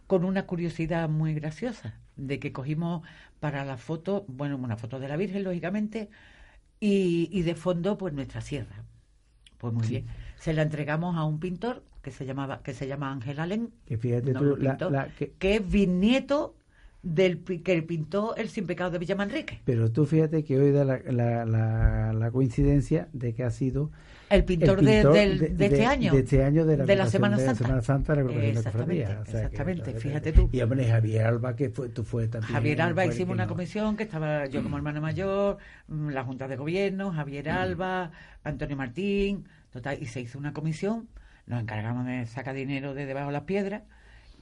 Con 0.08 0.24
una 0.24 0.46
curiosidad 0.46 1.10
muy 1.10 1.34
graciosa, 1.34 2.00
de 2.16 2.40
que 2.40 2.52
cogimos 2.52 3.06
para 3.40 3.66
la 3.66 3.78
foto, 3.78 4.26
bueno, 4.28 4.58
una 4.58 4.78
foto 4.78 5.00
de 5.00 5.10
la 5.10 5.18
Virgen, 5.18 5.44
lógicamente, 5.44 6.10
y, 6.80 7.42
de 7.44 7.56
fondo, 7.56 7.98
pues 7.98 8.14
nuestra 8.14 8.42
sierra. 8.42 8.84
Pues 9.58 9.74
muy 9.74 9.88
bien. 9.88 10.06
Se 10.38 10.54
la 10.54 10.62
entregamos 10.62 11.16
a 11.16 11.24
un 11.24 11.40
pintor 11.40 11.84
que 12.02 12.12
se 12.12 12.26
llamaba, 12.26 12.62
que 12.64 12.74
se 12.74 12.88
llama 12.88 13.12
Ángel 13.12 13.40
Allen, 13.40 13.72
que, 13.86 13.98
fíjate 13.98 14.34
tú, 14.34 14.58
que... 15.40 15.56
es 15.56 15.70
bisnieto 15.70 16.56
del 17.04 17.44
que 17.44 17.82
pintó 17.84 18.36
el 18.36 18.50
Sin 18.50 18.66
Pecado 18.66 18.92
de 18.92 19.00
Villamanrique. 19.00 19.62
Pero 19.66 19.92
tú 19.92 20.06
fíjate 20.06 20.44
que 20.44 20.58
hoy 20.58 20.72
da 20.72 20.86
la, 20.86 22.30
coincidencia 22.32 23.10
de 23.14 23.34
que 23.34 23.44
ha 23.44 23.52
sido 23.52 23.92
el 24.36 24.46
pintor, 24.46 24.82
de, 24.82 25.00
este 25.60 25.86
año. 25.86 26.14
De 26.14 26.20
este 26.20 26.44
año 26.44 26.66
de 26.66 26.96
la, 26.96 27.08
Semana 27.08 27.38
Santa. 27.38 27.52
De 27.52 27.58
Semana 27.58 27.82
Santa 27.82 28.16
la 28.16 28.22
exactamente, 28.22 29.18
exactamente 29.26 29.94
fíjate 29.94 30.32
tú. 30.32 30.50
Y 30.52 30.62
hombre, 30.62 30.86
Javier 30.86 31.26
Alba, 31.26 31.56
que 31.56 31.70
fue, 31.70 31.90
tú 31.90 32.04
fue 32.04 32.28
también. 32.28 32.54
Javier 32.54 32.82
Alba, 32.82 33.06
hicimos 33.06 33.34
una 33.34 33.48
comisión 33.48 33.96
que 33.96 34.04
estaba 34.04 34.46
yo 34.48 34.64
como 34.64 34.78
hermana 34.78 35.02
mayor, 35.02 35.58
mm, 35.88 36.10
la 36.10 36.24
Junta 36.24 36.48
de 36.48 36.56
Gobierno, 36.56 37.12
Javier 37.12 37.50
Alba, 37.50 38.12
Antonio 38.44 38.76
Martín, 38.76 39.46
total, 39.72 39.98
y 40.02 40.06
se 40.06 40.22
hizo 40.22 40.40
una 40.40 40.54
comisión, 40.54 41.08
nos 41.46 41.62
encargamos 41.62 42.06
de 42.06 42.26
sacar 42.26 42.56
dinero 42.56 42.94
de 42.94 43.06
debajo 43.06 43.28
de 43.28 43.34
las 43.34 43.44
piedras 43.44 43.84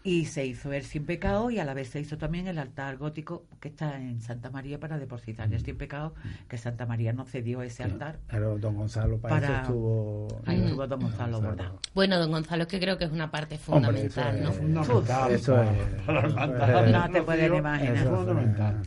y 0.04 0.26
se 0.26 0.46
hizo 0.46 0.74
el 0.74 0.84
sin 0.84 1.06
pecado 1.06 1.52
y 1.52 1.60
a 1.60 1.66
la 1.66 1.74
vez 1.74 1.90
se 1.90 2.00
hizo 2.00 2.18
también 2.18 2.48
el 2.48 2.58
altar 2.58 2.98
gótico 2.98 3.46
que 3.60 3.68
está 3.68 4.00
en 4.00 4.22
Santa 4.22 4.50
María 4.50 4.80
para 4.80 4.98
depositar 4.98 5.52
el 5.54 5.64
sin 5.64 5.78
pecado, 5.78 6.16
que 6.48 6.58
Santa 6.58 6.86
María 6.86 7.14
no 7.14 7.26
cedió 7.26 7.62
ese 7.62 7.84
altar. 7.84 8.20
Claro, 8.28 8.58
don 8.58 8.76
Gonzalo 8.76 9.20
para, 9.20 9.38
eso 9.38 9.56
estuvo... 9.62 10.28
Ahí 10.46 10.64
estuvo 10.64 10.88
don 10.88 11.00
Gonzalo, 11.02 11.42
bordado. 11.42 11.80
Bueno, 11.94 12.18
don 12.18 12.32
Gonzalo, 12.32 12.68
que 12.68 12.80
creo 12.80 12.98
que 12.98 13.06
es 13.06 13.12
una 13.12 13.30
parte 13.30 13.58
fundamental, 13.58 14.42
¿no? 14.42 14.52
Fundamental. 14.52 15.32
Eso 15.32 15.62
es. 15.62 15.70
No 16.08 17.10
te 17.12 17.22
pueden 17.22 17.56
imaginar. 17.56 17.96
Es 17.96 18.04
fundamental. 18.04 18.82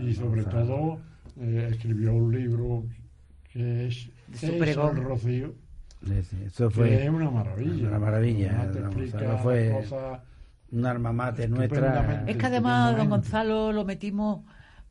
Y 0.00 0.14
sobre 0.14 0.44
todo 0.44 1.00
eh, 1.40 1.68
escribió 1.72 2.14
un 2.14 2.32
libro 2.32 2.84
que 3.52 3.88
es 3.88 4.10
El 4.42 4.74
Rocío. 5.02 5.54
eso 6.46 6.70
fue 6.70 6.88
que 6.88 7.04
es 7.04 7.10
una 7.10 7.30
maravilla. 7.30 7.88
Una 7.88 7.98
maravilla. 7.98 8.70
fue 9.42 9.84
un 10.72 10.86
arma 10.86 11.12
mate 11.12 11.48
nuestra. 11.48 12.24
Es 12.26 12.36
que 12.36 12.46
además, 12.46 12.96
don 12.96 13.10
Gonzalo, 13.10 13.72
lo 13.72 13.84
metimos, 13.84 14.40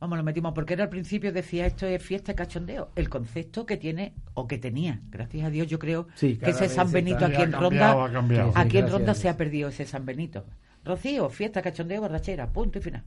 vamos, 0.00 0.16
lo 0.16 0.24
metimos 0.24 0.52
porque 0.54 0.74
era 0.74 0.84
al 0.84 0.90
principio 0.90 1.32
decía 1.32 1.66
esto 1.66 1.86
es 1.86 2.02
fiesta 2.02 2.32
y 2.32 2.34
cachondeo. 2.34 2.92
El 2.94 3.08
concepto 3.08 3.66
que 3.66 3.76
tiene 3.76 4.14
o 4.34 4.46
que 4.46 4.58
tenía, 4.58 5.00
gracias 5.10 5.46
a 5.46 5.50
Dios, 5.50 5.66
yo 5.66 5.78
creo 5.78 6.06
que 6.18 6.38
ese 6.42 6.68
San 6.68 6.90
Benito 6.90 7.26
aquí 7.26 7.42
en 7.42 7.52
Ronda, 7.52 8.08
aquí 8.54 8.78
en 8.78 8.90
Ronda 8.90 9.14
se 9.14 9.28
ha 9.28 9.36
perdido 9.36 9.68
ese 9.68 9.84
San 9.84 10.06
Benito. 10.06 10.46
Rocío, 10.84 11.28
fiesta, 11.28 11.62
cachondeo, 11.62 12.00
borrachera, 12.00 12.48
punto 12.52 12.78
y 12.78 12.82
final. 12.82 13.04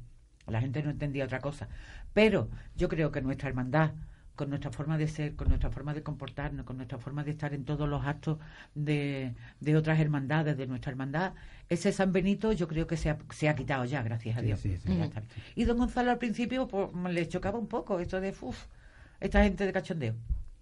La 0.47 0.61
gente 0.61 0.83
no 0.83 0.91
entendía 0.91 1.25
otra 1.25 1.39
cosa. 1.39 1.67
Pero 2.13 2.49
yo 2.75 2.87
creo 2.87 3.11
que 3.11 3.21
nuestra 3.21 3.49
hermandad 3.49 3.91
con 4.35 4.49
nuestra 4.49 4.71
forma 4.71 4.97
de 4.97 5.07
ser, 5.07 5.35
con 5.35 5.47
nuestra 5.47 5.69
forma 5.69 5.93
de 5.93 6.03
comportarnos, 6.03 6.65
con 6.65 6.77
nuestra 6.77 6.97
forma 6.97 7.23
de 7.23 7.31
estar 7.31 7.53
en 7.53 7.65
todos 7.65 7.87
los 7.87 8.05
actos 8.05 8.37
de, 8.73 9.33
de 9.59 9.77
otras 9.77 9.99
hermandades, 9.99 10.57
de 10.57 10.67
nuestra 10.67 10.91
hermandad, 10.91 11.33
ese 11.69 11.91
San 11.91 12.11
Benito 12.11 12.51
yo 12.51 12.67
creo 12.67 12.85
que 12.87 12.97
se 12.97 13.09
ha, 13.09 13.17
se 13.31 13.49
ha 13.49 13.55
quitado 13.55 13.85
ya, 13.85 14.03
gracias 14.03 14.37
a 14.37 14.41
Dios. 14.41 14.63
y 15.55 15.63
don 15.63 15.77
Gonzalo 15.77 16.11
al 16.11 16.17
principio 16.17 16.67
pues, 16.67 16.89
le 17.13 17.27
chocaba 17.27 17.57
un 17.57 17.67
poco 17.67 17.99
esto 17.99 18.19
de, 18.21 18.33
uff, 18.41 18.65
esta 19.19 19.43
gente 19.43 19.65
de 19.65 19.73
cachondeo. 19.73 20.15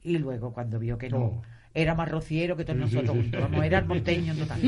Y 0.04 0.18
luego 0.18 0.54
cuando 0.54 0.80
vio 0.80 0.98
que 0.98 1.10
no, 1.10 1.42
era 1.74 1.96
más 1.96 2.10
rociero 2.10 2.56
que 2.56 2.66
todos 2.66 2.80
nosotros 2.80 3.10
juntos, 3.10 3.42
era 3.64 3.80
el 3.80 3.86
monteño 3.86 4.34
en 4.34 4.40
total. 4.40 4.60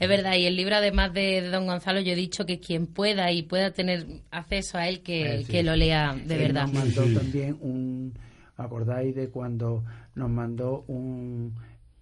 es 0.00 0.08
verdad, 0.08 0.34
y 0.36 0.46
el 0.46 0.56
libro 0.56 0.76
además 0.76 1.12
de, 1.12 1.42
don 1.42 1.66
Gonzalo 1.66 2.00
yo 2.00 2.12
he 2.12 2.16
dicho 2.16 2.46
que 2.46 2.58
quien 2.58 2.86
pueda 2.86 3.30
y 3.30 3.42
pueda 3.42 3.72
tener 3.72 4.06
acceso 4.30 4.78
a 4.78 4.88
él 4.88 5.02
que, 5.02 5.44
eh, 5.48 5.62
lo 5.62 5.76
lea 5.76 6.14
de 6.14 6.36
verdad. 6.36 6.66
Nos 6.66 6.72
mandó 6.72 7.20
también 7.20 7.56
un, 7.60 8.14
¿acordáis 8.56 9.14
de 9.14 9.28
cuando 9.28 9.84
nos 10.14 10.30
mandó 10.30 10.84
un, 10.88 11.54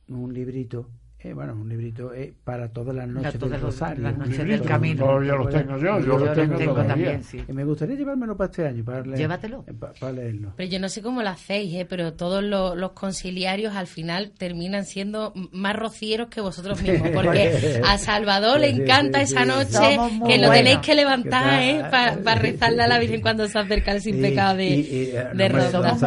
un 0.09 0.33
librito 0.33 0.89
eh, 1.21 1.33
bueno, 1.33 1.53
un 1.53 1.69
librito 1.69 2.15
eh, 2.15 2.33
para 2.45 2.69
todas 2.69 2.95
las 2.95 3.09
noches 3.09 3.41
del 3.41 3.61
Rosario. 3.61 4.05
Las 4.05 4.17
noches 4.17 4.39
del 4.39 4.63
camino. 4.63 5.05
Todavía 5.05 5.35
los 5.35 5.51
tengo 5.51 5.77
yo, 5.77 5.99
yo, 5.99 6.17
los 6.17 6.33
tengo, 6.33 6.75
también. 6.75 7.25
Sí. 7.25 7.43
Y 7.49 7.53
me 7.53 7.65
gustaría 7.65 7.97
llevármelo 7.97 8.37
para 8.37 8.51
este 8.51 8.65
año, 8.69 8.85
para 8.85 9.03
Llévatelo. 9.03 9.65
Eh, 9.67 9.75
para, 9.75 10.13
leerlo. 10.13 10.53
Pero 10.57 10.71
yo 10.71 10.79
no 10.79 10.89
sé 10.89 11.03
cómo 11.03 11.21
lo 11.21 11.31
hacéis, 11.31 11.75
eh, 11.75 11.87
pero 11.89 12.13
todos 12.13 12.45
los, 12.45 12.77
los, 12.77 12.93
conciliarios 12.93 13.75
al 13.75 13.89
final 13.89 14.31
terminan 14.31 14.85
siendo 14.85 15.33
más 15.51 15.75
rocieros 15.75 16.29
que 16.29 16.41
vosotros 16.41 16.81
mismos, 16.81 17.11
porque 17.13 17.81
a 17.85 17.99
Salvador 17.99 18.61
le 18.61 18.69
encanta 18.71 19.21
esa 19.21 19.45
noche 19.45 19.99
que 20.25 20.39
lo 20.39 20.53
tenéis 20.53 20.79
que 20.79 20.95
levantar 20.95 21.63
eh, 21.65 21.83
para 21.91 22.37
rezarle 22.37 22.85
a 22.85 22.87
la 22.87 23.01
Virgen 23.01 23.23
cuando 23.23 23.49
se 23.49 23.59
acerca 23.59 23.91
el 23.91 24.03
sin 24.03 24.21
pecado 24.21 24.57
de, 24.57 25.27
de 25.35 25.49
Ronda. 25.49 25.99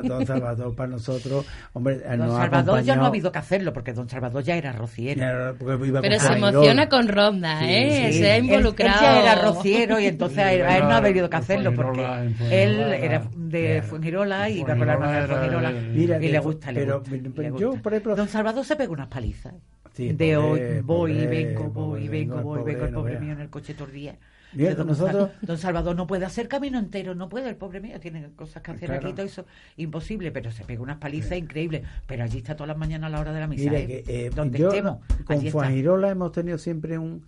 Don, 0.00 0.26
Salvador 0.26 0.74
para 0.74 0.88
nosotros, 0.88 1.44
hombre, 1.74 1.98
Don 1.98 2.30
Salvador 2.30 2.82
ya 2.82 2.96
no 2.96 3.04
ha 3.04 3.08
habido 3.08 3.30
que 3.30 3.38
hacerlo, 3.38 3.74
porque 3.74 3.89
don 3.92 4.08
Salvador 4.08 4.42
ya 4.42 4.56
era 4.56 4.72
rociero. 4.72 5.56
Pero 5.58 6.18
se 6.18 6.32
emociona 6.32 6.88
con 6.88 7.08
Ronda, 7.08 7.60
¿eh? 7.68 8.12
Se 8.12 8.30
ha 8.30 8.38
involucrado. 8.38 9.00
Él, 9.00 9.04
ya 9.04 9.20
era 9.20 9.42
rociero 9.42 10.00
y 10.00 10.06
entonces 10.06 10.38
a 10.38 10.52
él, 10.52 10.84
no 10.84 10.90
ha 10.90 10.96
habido 10.96 11.28
que 11.28 11.36
hacerlo 11.36 11.74
porque 11.74 12.04
él 12.50 12.80
era 12.80 13.22
de 13.36 13.82
Fuengirola 13.82 14.48
y 14.48 14.62
va 14.62 14.76
con 14.76 14.86
la 14.86 14.92
hermana 14.94 15.20
de 15.20 15.26
Fuengirola 15.26 15.72
y 15.72 16.28
le 16.28 16.38
gusta, 16.38 16.72
le 16.72 16.84
gusta. 16.84 18.14
Don 18.14 18.28
Salvador 18.28 18.64
se 18.64 18.76
pega 18.76 18.92
unas 18.92 19.08
palizas. 19.08 19.54
de 19.96 20.36
hoy 20.36 20.80
voy 20.82 21.12
y 21.12 21.26
vengo, 21.26 21.68
voy 21.68 22.04
y 22.04 22.08
vengo, 22.08 22.42
voy 22.42 22.60
y 22.60 22.64
vengo, 22.64 22.84
el 22.84 22.92
pobre 22.92 23.20
mío 23.20 23.32
en 23.32 23.40
el 23.40 23.50
coche 23.50 23.74
todo 23.74 23.88
el 23.88 23.94
día 23.94 24.16
don, 24.52 24.86
nosotros... 24.86 25.30
don 25.42 25.58
Salvador 25.58 25.96
no 25.96 26.06
puede 26.06 26.24
hacer 26.24 26.48
camino 26.48 26.78
entero, 26.78 27.14
no 27.14 27.28
puede, 27.28 27.48
el 27.48 27.56
pobre 27.56 27.80
mío, 27.80 27.98
tiene 28.00 28.30
cosas 28.36 28.62
que 28.62 28.70
hacer 28.72 28.92
aquí, 28.92 29.12
todo 29.12 29.26
eso, 29.26 29.46
imposible, 29.76 30.30
pero 30.32 30.50
se 30.50 30.64
pega 30.64 30.82
unas 30.82 30.98
palizas 30.98 31.38
increíbles. 31.38 31.82
Pero 32.06 32.24
allí 32.24 32.38
está 32.38 32.56
todas 32.56 32.68
las 32.68 32.78
mañanas 32.78 33.08
a 33.08 33.10
la 33.10 33.20
hora 33.20 33.32
de 33.32 33.40
la 33.40 33.46
misa. 33.46 33.72
¿eh? 33.72 34.04
Eh, 34.06 34.30
donde 34.34 34.58
estemos. 34.58 34.98
Con 35.24 35.46
Fuajirola 35.46 36.10
hemos 36.10 36.32
tenido 36.32 36.58
siempre 36.58 36.98
un. 36.98 37.24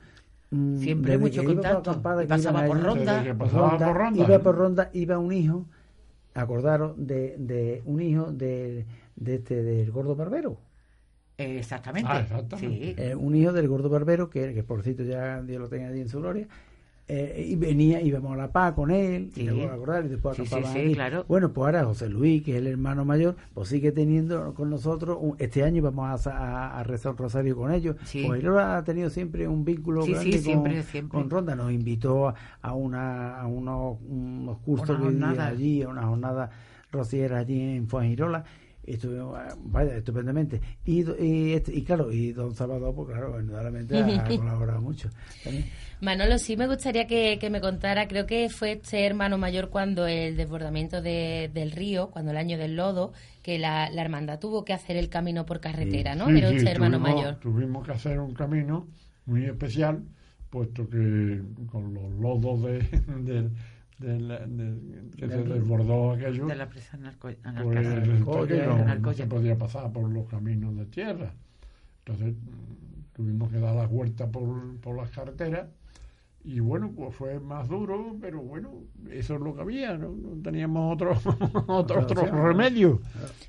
siempre 0.78 1.18
mucho 1.18 1.44
contacto. 1.44 2.02
pasaba 2.02 2.66
por 2.66 2.82
ronda. 2.82 3.24
Iba 3.24 4.38
por 4.38 4.56
ronda, 4.56 4.90
iba 4.92 5.18
un 5.18 5.32
hijo, 5.32 5.66
acordaros, 6.34 6.94
de, 6.96 7.36
de 7.38 7.82
un 7.84 8.00
hijo 8.02 8.32
de, 8.32 8.86
de 9.16 9.34
este, 9.36 9.62
del 9.62 9.90
gordo 9.90 10.16
barbero. 10.16 10.58
Exactamente. 11.38 12.08
Ah, 12.10 13.16
un 13.16 13.34
hijo 13.34 13.52
del 13.52 13.68
gordo 13.68 13.88
barbero, 13.88 14.30
que, 14.30 14.54
que 14.54 14.62
por 14.62 14.82
cierto 14.82 15.02
ya 15.02 15.42
Dios 15.42 15.60
lo 15.60 15.68
tenga 15.68 15.88
allí 15.88 16.00
en 16.00 16.08
su 16.08 16.20
gloria, 16.20 16.46
eh, 17.14 17.46
y 17.50 17.56
venía, 17.56 18.00
íbamos 18.00 18.32
a 18.32 18.36
La 18.36 18.50
Paz 18.50 18.72
con 18.72 18.90
él, 18.90 19.30
y 19.36 19.44
después 20.08 20.38
Bueno, 21.28 21.52
pues 21.52 21.66
ahora 21.66 21.84
José 21.84 22.08
Luis, 22.08 22.42
que 22.42 22.52
es 22.52 22.56
el 22.56 22.66
hermano 22.66 23.04
mayor, 23.04 23.36
pues 23.52 23.68
sigue 23.68 23.92
teniendo 23.92 24.54
con 24.54 24.70
nosotros, 24.70 25.18
este 25.38 25.62
año 25.62 25.82
vamos 25.82 26.26
a, 26.26 26.82
rezar 26.84 27.12
un 27.12 27.18
rosario 27.18 27.54
con 27.54 27.70
ellos. 27.70 27.96
Pues 28.26 28.42
él 28.42 28.58
ha 28.58 28.82
tenido 28.82 29.10
siempre 29.10 29.46
un 29.46 29.62
vínculo 29.62 30.06
grande 30.06 31.06
con, 31.10 31.28
Ronda, 31.28 31.54
nos 31.54 31.70
invitó 31.70 32.32
a, 32.62 32.74
una, 32.74 33.42
a 33.42 33.46
unos, 33.46 33.98
unos 34.08 34.56
cursos 34.60 34.98
allí, 35.38 35.82
a 35.82 35.90
una 35.90 36.06
jornada 36.06 36.48
rociera 36.90 37.40
allí 37.40 37.60
en 37.60 37.88
Fuengirola 37.88 38.44
estuvimos, 38.84 39.38
vaya, 39.64 39.96
estupendamente. 39.96 40.60
Y, 40.84 41.04
y, 41.22 41.52
este, 41.52 41.74
y, 41.74 41.82
claro, 41.82 42.12
y 42.12 42.32
don 42.32 42.54
Salvador, 42.54 42.94
pues 42.94 43.08
claro, 43.08 43.32
verdaderamente 43.32 43.98
ha 43.98 44.24
colaborado 44.36 44.80
mucho. 44.80 45.08
Manolo, 46.00 46.38
sí 46.38 46.56
me 46.56 46.66
gustaría 46.66 47.06
que, 47.06 47.38
me 47.50 47.60
contara, 47.60 48.08
creo 48.08 48.26
que 48.26 48.48
fue 48.48 48.72
este 48.72 49.06
hermano 49.06 49.38
mayor 49.38 49.70
cuando 49.70 50.06
el 50.06 50.36
desbordamiento 50.36 51.00
del 51.00 51.70
río, 51.70 52.10
cuando 52.10 52.32
el 52.32 52.36
año 52.36 52.58
del 52.58 52.74
lodo, 52.74 53.12
que 53.42 53.58
la, 53.58 53.86
hermandad 53.86 54.40
tuvo 54.40 54.64
que 54.64 54.72
hacer 54.72 54.96
el 54.96 55.08
camino 55.08 55.46
por 55.46 55.60
carretera, 55.60 56.14
¿no? 56.14 56.26
Pero 56.26 56.48
este 56.48 56.70
hermano 56.70 56.98
mayor. 56.98 57.36
Tuvimos 57.36 57.86
que 57.86 57.92
hacer 57.92 58.18
un 58.18 58.34
camino 58.34 58.88
muy 59.26 59.44
especial, 59.44 60.02
puesto 60.50 60.88
que 60.88 61.40
con 61.70 61.94
los 61.94 62.12
lodos 62.14 62.62
de, 62.62 62.80
del 64.02 65.10
que 65.16 65.28
se 65.28 65.42
desbordó 65.44 66.12
aquello. 66.12 66.46
De 66.46 66.56
la 66.56 66.68
presa 66.68 66.96
en 66.96 67.10
pues 67.20 67.36
no, 69.00 69.12
se 69.12 69.26
podía 69.26 69.56
pasar 69.56 69.92
por 69.92 70.10
los 70.10 70.28
caminos 70.28 70.76
de 70.76 70.86
tierra. 70.86 71.32
Entonces 72.04 72.34
tuvimos 73.14 73.50
que 73.50 73.58
dar 73.58 73.74
la 73.74 73.86
vuelta 73.86 74.30
por, 74.30 74.76
por 74.80 74.96
las 74.96 75.10
carreteras 75.10 75.68
y 76.44 76.58
bueno, 76.58 76.90
pues 76.94 77.14
fue 77.14 77.38
más 77.38 77.68
duro, 77.68 78.16
pero 78.20 78.40
bueno, 78.40 78.70
eso 79.12 79.34
es 79.34 79.40
lo 79.40 79.54
que 79.54 79.60
había, 79.60 79.96
no, 79.96 80.12
teníamos 80.42 80.94
otro, 80.94 81.16
otro, 81.68 82.00
otro 82.00 82.46
remedio. 82.48 83.00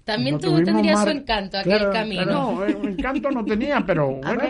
También 0.03 0.37
tú 0.39 0.63
tendrías 0.63 1.01
su 1.01 1.09
encanto, 1.09 1.57
aquel 1.57 1.89
camino. 1.91 2.25
No, 2.25 2.63
el 2.63 2.89
encanto 2.89 3.31
no 3.31 3.43
tenía, 3.43 3.83
pero 3.85 4.19
bueno, 4.21 4.43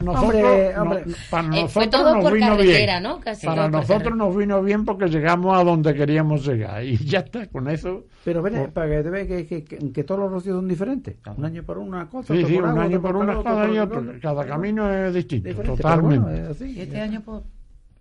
nosotros, 0.00 1.16
para 1.30 1.48
nosotros 1.48 1.72
fue 1.72 1.88
todo 1.88 2.14
nos 2.14 2.32
vino 2.32 2.56
bien. 2.56 3.02
¿no? 3.02 3.20
para 3.44 3.68
nosotros 3.68 4.16
nos 4.16 4.36
vino 4.36 4.62
bien 4.62 4.84
porque 4.84 5.08
llegamos 5.08 5.58
a 5.58 5.64
donde 5.64 5.94
queríamos 5.94 6.46
llegar 6.46 6.84
y 6.84 6.96
ya 6.98 7.20
está, 7.20 7.48
con 7.48 7.68
eso. 7.68 8.04
Pero 8.24 8.40
ven, 8.40 8.70
para 8.72 8.88
que 8.88 9.02
te 9.02 9.10
veas 9.10 9.26
que, 9.26 9.64
que, 9.64 10.04
todos 10.04 10.20
los 10.20 10.30
rocios 10.30 10.54
son 10.56 10.68
diferentes, 10.68 11.16
un 11.36 11.44
año 11.44 11.64
por 11.64 11.78
una 11.78 12.08
cosa. 12.08 12.34
Sí, 12.34 12.44
sí, 12.44 12.56
un 12.56 12.78
año 12.78 13.02
por 13.02 13.16
una 13.16 13.34
cosa 13.34 13.68
y 13.68 13.78
otro. 13.78 14.04
Cada 14.22 14.46
camino 14.46 14.90
es 14.90 15.12
distinto, 15.12 15.54
totalmente. 15.62 16.64
y 16.66 16.80
este 16.80 17.00
año 17.00 17.22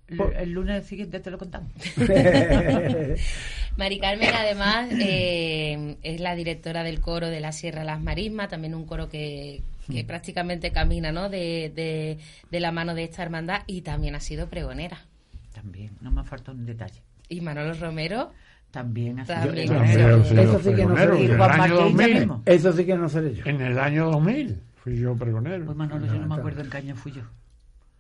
el, 0.08 0.52
lunes 0.52 0.86
siguiente 0.86 1.20
te 1.20 1.32
lo 1.32 1.38
contamos. 1.38 1.72
Mari 3.78 4.00
Carmen, 4.00 4.30
además, 4.34 4.90
eh, 4.92 5.98
es 6.04 6.20
la 6.20 6.36
directora 6.36 6.84
del 6.84 7.00
coro 7.00 7.30
de 7.30 7.40
la 7.40 7.52
Sierra 7.52 7.84
Las 7.84 8.02
Marismas, 8.02 8.50
también 8.50 8.76
un 8.76 8.86
coro 8.86 9.10
que, 9.10 9.64
hmm. 9.88 10.06
prácticamente 10.06 10.72
camina 10.72 11.12
¿no? 11.12 11.30
De, 11.30 12.20
la 12.52 12.72
mano 12.72 12.94
de 12.94 13.04
esta 13.04 13.24
hermandad 13.24 13.64
y 13.66 13.82
también 13.82 14.16
ha 14.16 14.20
sido 14.20 14.48
pregonera. 14.48 15.00
También, 15.54 15.92
no 16.02 16.12
me 16.12 16.22
ha 16.22 16.24
faltado 16.24 16.58
un 16.58 16.66
detalle. 16.66 17.02
¿Y 17.30 17.42
Manolo 17.42 17.74
Romero? 17.74 18.32
También 18.72 19.20
ha 19.20 19.26
sido 19.26 19.54
Eso 19.54 20.60
sí 20.60 20.74
que 20.74 20.86
no 20.86 20.98
seré 20.98 21.28
yo. 21.28 22.42
Eso 22.46 22.74
sí 22.74 22.86
que 22.86 22.96
no 22.96 23.10
seré 23.10 23.36
yo. 23.36 23.46
En 23.46 23.62
el 23.62 23.80
año 23.80 24.12
2000 24.12 24.62
fui 24.76 24.98
yo 24.98 25.16
pregonero. 25.16 25.66
Pues 25.66 25.78
Manolo, 25.78 26.06
yo 26.08 26.16
no 26.16 26.28
me 26.28 26.36
acuerdo 26.36 26.62
en 26.62 26.70
qué 26.70 26.78
año 26.78 26.96
fui 26.96 27.12
yo 27.12 27.24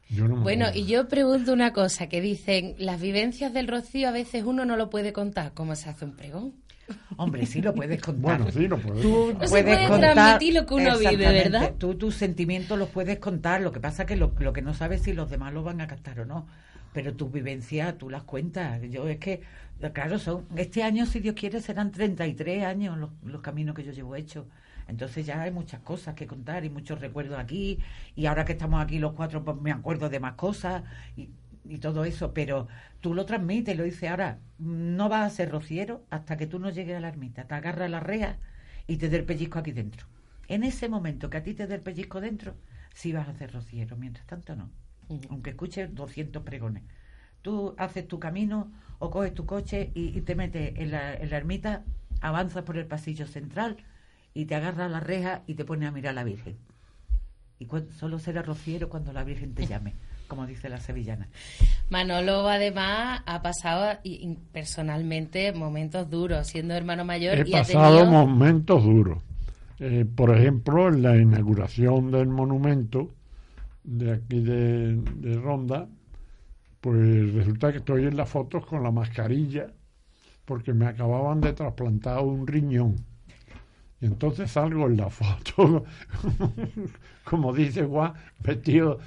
bueno, 0.10 0.68
y 0.74 0.86
yo 0.86 1.08
pregunto 1.08 1.54
una 1.54 1.74
cosa, 1.74 2.08
que 2.08 2.22
dicen, 2.22 2.76
las 2.78 3.02
vivencias 3.02 3.54
del 3.54 3.68
Rocío 3.68 4.10
a 4.10 4.12
veces 4.12 4.44
uno 4.44 4.66
no 4.66 4.78
lo 4.78 4.89
puede 4.89 5.13
contar, 5.13 5.54
¿cómo 5.54 5.76
se 5.76 5.89
hace 5.89 6.06
un 6.06 6.16
pregón? 6.16 6.54
Hombre, 7.18 7.46
sí 7.46 7.62
lo 7.62 7.74
puedes 7.74 8.02
contar. 8.02 8.38
Bueno, 8.38 8.52
sí 8.52 8.68
lo 8.68 8.78
puedes. 8.78 9.02
Tú 9.02 9.34
no 9.34 9.39
puedes 9.39 9.50
se 9.50 9.88
puede 9.88 10.00
transmitir 10.00 10.54
lo 10.54 10.66
que 10.66 10.74
uno 10.74 10.98
vive, 10.98 11.32
¿verdad? 11.32 11.74
Tú 11.78 11.96
tus 11.96 12.16
sentimientos 12.16 12.78
los 12.78 12.89
puedes 12.89 13.20
contar, 13.20 13.62
lo 13.62 13.72
que 13.72 13.80
pasa 13.80 14.06
que 14.06 14.16
lo, 14.16 14.34
lo 14.39 14.54
que 14.54 14.62
no 14.62 14.74
sabes 14.74 15.02
si 15.02 15.13
los 15.13 15.30
demás 15.30 15.54
lo 15.54 15.63
van 15.63 15.82
a 15.82 15.88
captar 15.88 16.20
o 16.20 16.26
no. 16.26 16.48
Pero 16.94 17.13
tus 17.13 17.32
vivencias 17.32 17.98
tú 17.98 18.10
las 18.10 18.24
cuentas. 18.24 18.80
Yo 18.89 19.08
es 19.08 19.18
que, 19.18 19.42
claro, 19.94 20.20
son 20.20 20.46
este 20.56 20.84
año, 20.84 21.06
si 21.06 21.20
Dios 21.20 21.36
quiere, 21.36 21.60
serán 21.60 21.92
33 21.92 22.66
años 22.66 22.98
los, 22.98 23.10
los 23.24 23.42
caminos 23.42 23.76
que 23.76 23.84
yo 23.84 23.92
llevo 23.92 24.16
hechos. 24.16 24.46
Entonces 24.88 25.26
ya 25.26 25.41
hay 25.41 25.52
muchas 25.52 25.82
cosas 25.82 26.15
que 26.15 26.28
contar 26.28 26.65
y 26.65 26.69
muchos 26.69 27.00
recuerdos 27.00 27.39
aquí. 27.39 27.80
Y 28.15 28.26
ahora 28.26 28.46
que 28.46 28.54
estamos 28.54 28.82
aquí 28.82 29.00
los 29.00 29.13
cuatro, 29.13 29.43
pues 29.43 29.58
me 29.62 29.72
acuerdo 29.72 30.10
de 30.10 30.19
más 30.19 30.34
cosas 30.34 30.84
y, 31.15 31.30
todo 31.80 32.04
eso. 32.06 32.34
Pero 32.34 32.67
tú 33.00 33.13
lo 33.13 33.26
transmites, 33.26 33.78
lo 33.78 33.84
dices 33.84 34.10
ahora, 34.10 34.39
no 34.60 35.10
vas 35.10 35.32
a 35.32 35.36
ser 35.36 35.50
rociero 35.50 36.04
hasta 36.10 36.38
que 36.38 36.48
tú 36.48 36.60
no 36.60 36.69
llegues 36.69 36.98
a 36.98 37.00
la 37.00 37.08
ermita. 37.08 37.46
Te 37.46 37.56
agarra 37.56 37.88
la 37.88 38.00
rea 38.00 38.38
y 38.86 38.98
te 38.98 39.10
dé 39.10 39.17
el 39.17 39.26
pellizco 39.26 39.60
aquí 39.60 39.72
dentro. 39.72 40.06
En 40.48 40.63
ese 40.63 40.89
momento 40.89 41.30
que 41.30 41.38
a 41.38 41.43
ti 41.43 41.54
te 41.54 41.67
dé 41.67 41.76
el 41.76 41.82
pellizco 41.82 42.19
dentro, 42.19 42.56
sí 42.93 43.13
vas 43.13 43.30
a 43.30 43.34
ser 43.34 43.54
rociero. 43.54 43.96
Mientras 43.96 44.28
tanto, 44.28 44.56
no. 44.56 44.69
Aunque 45.30 45.52
escuches 45.52 45.93
200 45.96 46.43
pregones. 46.43 46.84
Tú 47.41 47.76
haces 47.78 48.08
tu 48.08 48.19
camino 48.19 48.72
o 49.00 49.10
coges 49.10 49.34
tu 49.34 49.46
coche 49.46 49.91
y, 49.93 50.19
te 50.22 50.36
metes 50.36 50.78
en 50.78 50.91
la, 50.91 51.13
en 51.13 51.30
la 51.30 51.38
ermita, 51.38 51.84
avanzas 52.22 52.63
por 52.63 52.78
el 52.78 52.86
pasillo 52.86 53.28
central 53.28 53.78
y 54.34 54.46
te 54.46 54.56
agarra 54.56 54.88
la 54.88 55.00
reja 55.00 55.41
y 55.48 55.56
te 55.56 55.65
pone 55.65 55.86
a 55.86 55.91
mirar 55.91 56.12
a 56.12 56.15
la 56.15 56.24
Virgen. 56.24 56.58
Y 57.60 57.67
solo 57.98 58.19
será 58.19 58.41
rociero 58.41 58.89
cuando 58.89 59.13
la 59.13 59.24
Virgen 59.24 59.54
te 59.54 59.65
llame, 59.67 59.93
como 60.28 60.46
dice 60.48 60.69
la 60.69 60.80
sevillana. 60.80 61.28
Manolo 61.89 62.48
además 62.48 63.22
ha 63.26 63.41
pasado 63.41 64.00
personalmente 64.52 65.54
momentos 65.54 66.10
duros, 66.10 66.48
siendo 66.48 66.74
hermano 66.74 67.06
mayor. 67.06 67.38
He 67.38 67.46
pasado 67.46 68.06
momentos 68.06 68.84
duros. 68.84 69.19
Eh, 69.80 70.06
por 70.06 70.36
ejemplo, 70.36 70.88
en 70.88 71.02
la 71.02 71.17
inauguración 71.17 72.12
del 72.12 72.28
monumento 72.28 73.10
de 73.84 74.13
aquí 74.13 74.39
de, 74.39 74.96
de 74.96 75.36
Ronda, 75.36 75.88
pues 76.80 77.34
resulta 77.34 77.72
que 77.72 77.80
estoy 77.80 78.06
en 78.06 78.15
las 78.15 78.30
fotos 78.30 78.65
con 78.65 78.82
la 78.84 78.91
mascarilla 78.91 79.67
porque 80.46 80.74
me 80.74 80.86
acababan 80.86 81.41
de 81.41 81.54
trasplantar 81.54 82.19
un 82.19 82.46
riñón 82.48 82.96
y 84.04 84.06
entonces 84.06 84.52
salgo 84.52 84.88
en 84.88 84.98
la 84.98 85.10
foto, 85.10 85.86
como 87.24 87.54
dice 87.54 87.86
Juan, 87.86 88.12
vestido, 88.42 89.00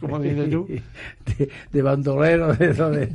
como, 0.00 0.18
dices 0.18 0.48
tú, 0.48 0.66
de, 1.72 1.82
bandolero. 1.82 2.54
De, 2.54 2.70
eso 2.70 2.90
de, 2.90 3.06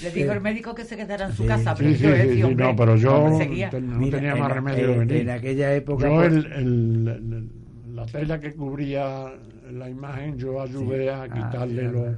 Le 0.00 0.10
dijo 0.10 0.32
el 0.32 0.40
médico 0.40 0.74
que 0.74 0.86
se 0.86 0.96
quedara 0.96 1.26
en 1.26 1.34
su 1.34 1.44
casa, 1.44 1.74
pero 1.74 1.90
yo 1.90 2.16
sí, 2.16 2.54
no, 2.54 2.74
pero 2.74 2.96
yo 2.96 3.28
no 3.28 4.08
tenía 4.08 4.36
más 4.36 4.52
remedio 4.52 4.86
que 4.86 4.98
venir. 5.00 5.16
En 5.18 5.30
aquella 5.30 5.74
época... 5.74 6.08
Yo 6.08 6.14
pues 6.14 6.32
el, 6.32 7.50
la 7.94 8.06
tela 8.06 8.40
que 8.40 8.54
cubría 8.54 9.34
la 9.70 9.90
imagen, 9.90 10.38
yo 10.38 10.62
ayudé 10.62 11.10
a 11.10 11.24
ah, 11.24 11.28
quitarle 11.28 11.92
los... 11.92 12.16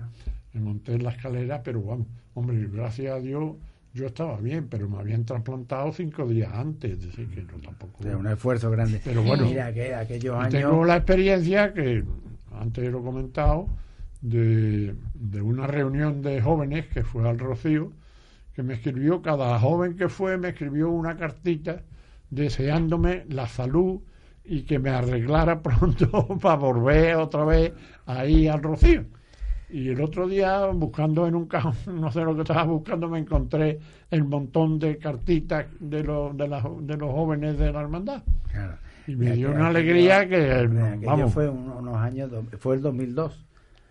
Me 0.52 0.60
monté 0.60 0.92
en 0.92 1.02
la 1.02 1.10
escalera, 1.10 1.64
pero 1.64 1.82
vamos, 1.82 2.06
hombre, 2.34 2.68
gracias 2.72 3.12
a 3.12 3.18
Dios 3.18 3.56
yo 3.94 4.06
estaba 4.06 4.36
bien, 4.38 4.66
pero 4.68 4.88
me 4.88 4.98
habían 4.98 5.24
trasplantado 5.24 5.92
cinco 5.92 6.26
días 6.26 6.52
antes, 6.52 7.00
decir 7.00 7.28
que 7.28 7.42
no 7.42 7.60
tampoco. 7.60 8.06
Es 8.06 8.14
un 8.14 8.26
esfuerzo 8.26 8.68
grande. 8.70 9.00
Pero 9.04 9.22
bueno, 9.22 9.44
Mira, 9.44 9.72
que 9.72 9.94
aquellos 9.94 10.36
años... 10.36 10.52
tengo 10.52 10.84
la 10.84 10.96
experiencia 10.96 11.72
que 11.72 12.04
antes 12.52 12.90
lo 12.90 12.98
he 12.98 13.02
comentado 13.02 13.68
de, 14.20 14.96
de 15.14 15.40
una 15.40 15.68
reunión 15.68 16.22
de 16.22 16.42
jóvenes 16.42 16.88
que 16.88 17.04
fue 17.04 17.28
al 17.28 17.38
Rocío, 17.38 17.92
que 18.52 18.64
me 18.64 18.74
escribió 18.74 19.22
cada 19.22 19.60
joven 19.60 19.96
que 19.96 20.08
fue 20.08 20.38
me 20.38 20.48
escribió 20.48 20.90
una 20.90 21.16
cartita 21.16 21.82
deseándome 22.30 23.24
la 23.28 23.46
salud 23.46 24.00
y 24.44 24.62
que 24.62 24.80
me 24.80 24.90
arreglara 24.90 25.62
pronto 25.62 26.36
para 26.38 26.56
volver 26.56 27.14
otra 27.14 27.44
vez 27.44 27.72
ahí 28.06 28.48
al 28.48 28.60
Rocío. 28.60 29.04
Y 29.74 29.88
el 29.88 30.00
otro 30.00 30.28
día, 30.28 30.66
buscando 30.66 31.26
en 31.26 31.34
un 31.34 31.46
cajón, 31.46 31.74
no 32.00 32.12
sé 32.12 32.20
lo 32.20 32.32
que 32.36 32.42
estaba 32.42 32.62
buscando, 32.62 33.08
me 33.08 33.18
encontré 33.18 33.80
el 34.08 34.22
montón 34.22 34.78
de 34.78 34.98
cartitas 34.98 35.66
de, 35.80 36.04
los 36.04 36.36
de, 36.36 36.44
de 36.44 36.96
los 36.96 37.10
jóvenes 37.10 37.58
de 37.58 37.72
la 37.72 37.80
hermandad. 37.80 38.22
Y 39.08 39.16
me 39.16 39.32
dio 39.32 39.50
una 39.50 39.66
alegría 39.66 40.28
que, 40.28 40.68
vamos. 41.04 41.32
Fue 41.32 41.48
unos 41.48 41.96
años, 41.96 42.30
fue 42.60 42.76
el 42.76 42.82
2002. 42.82 43.46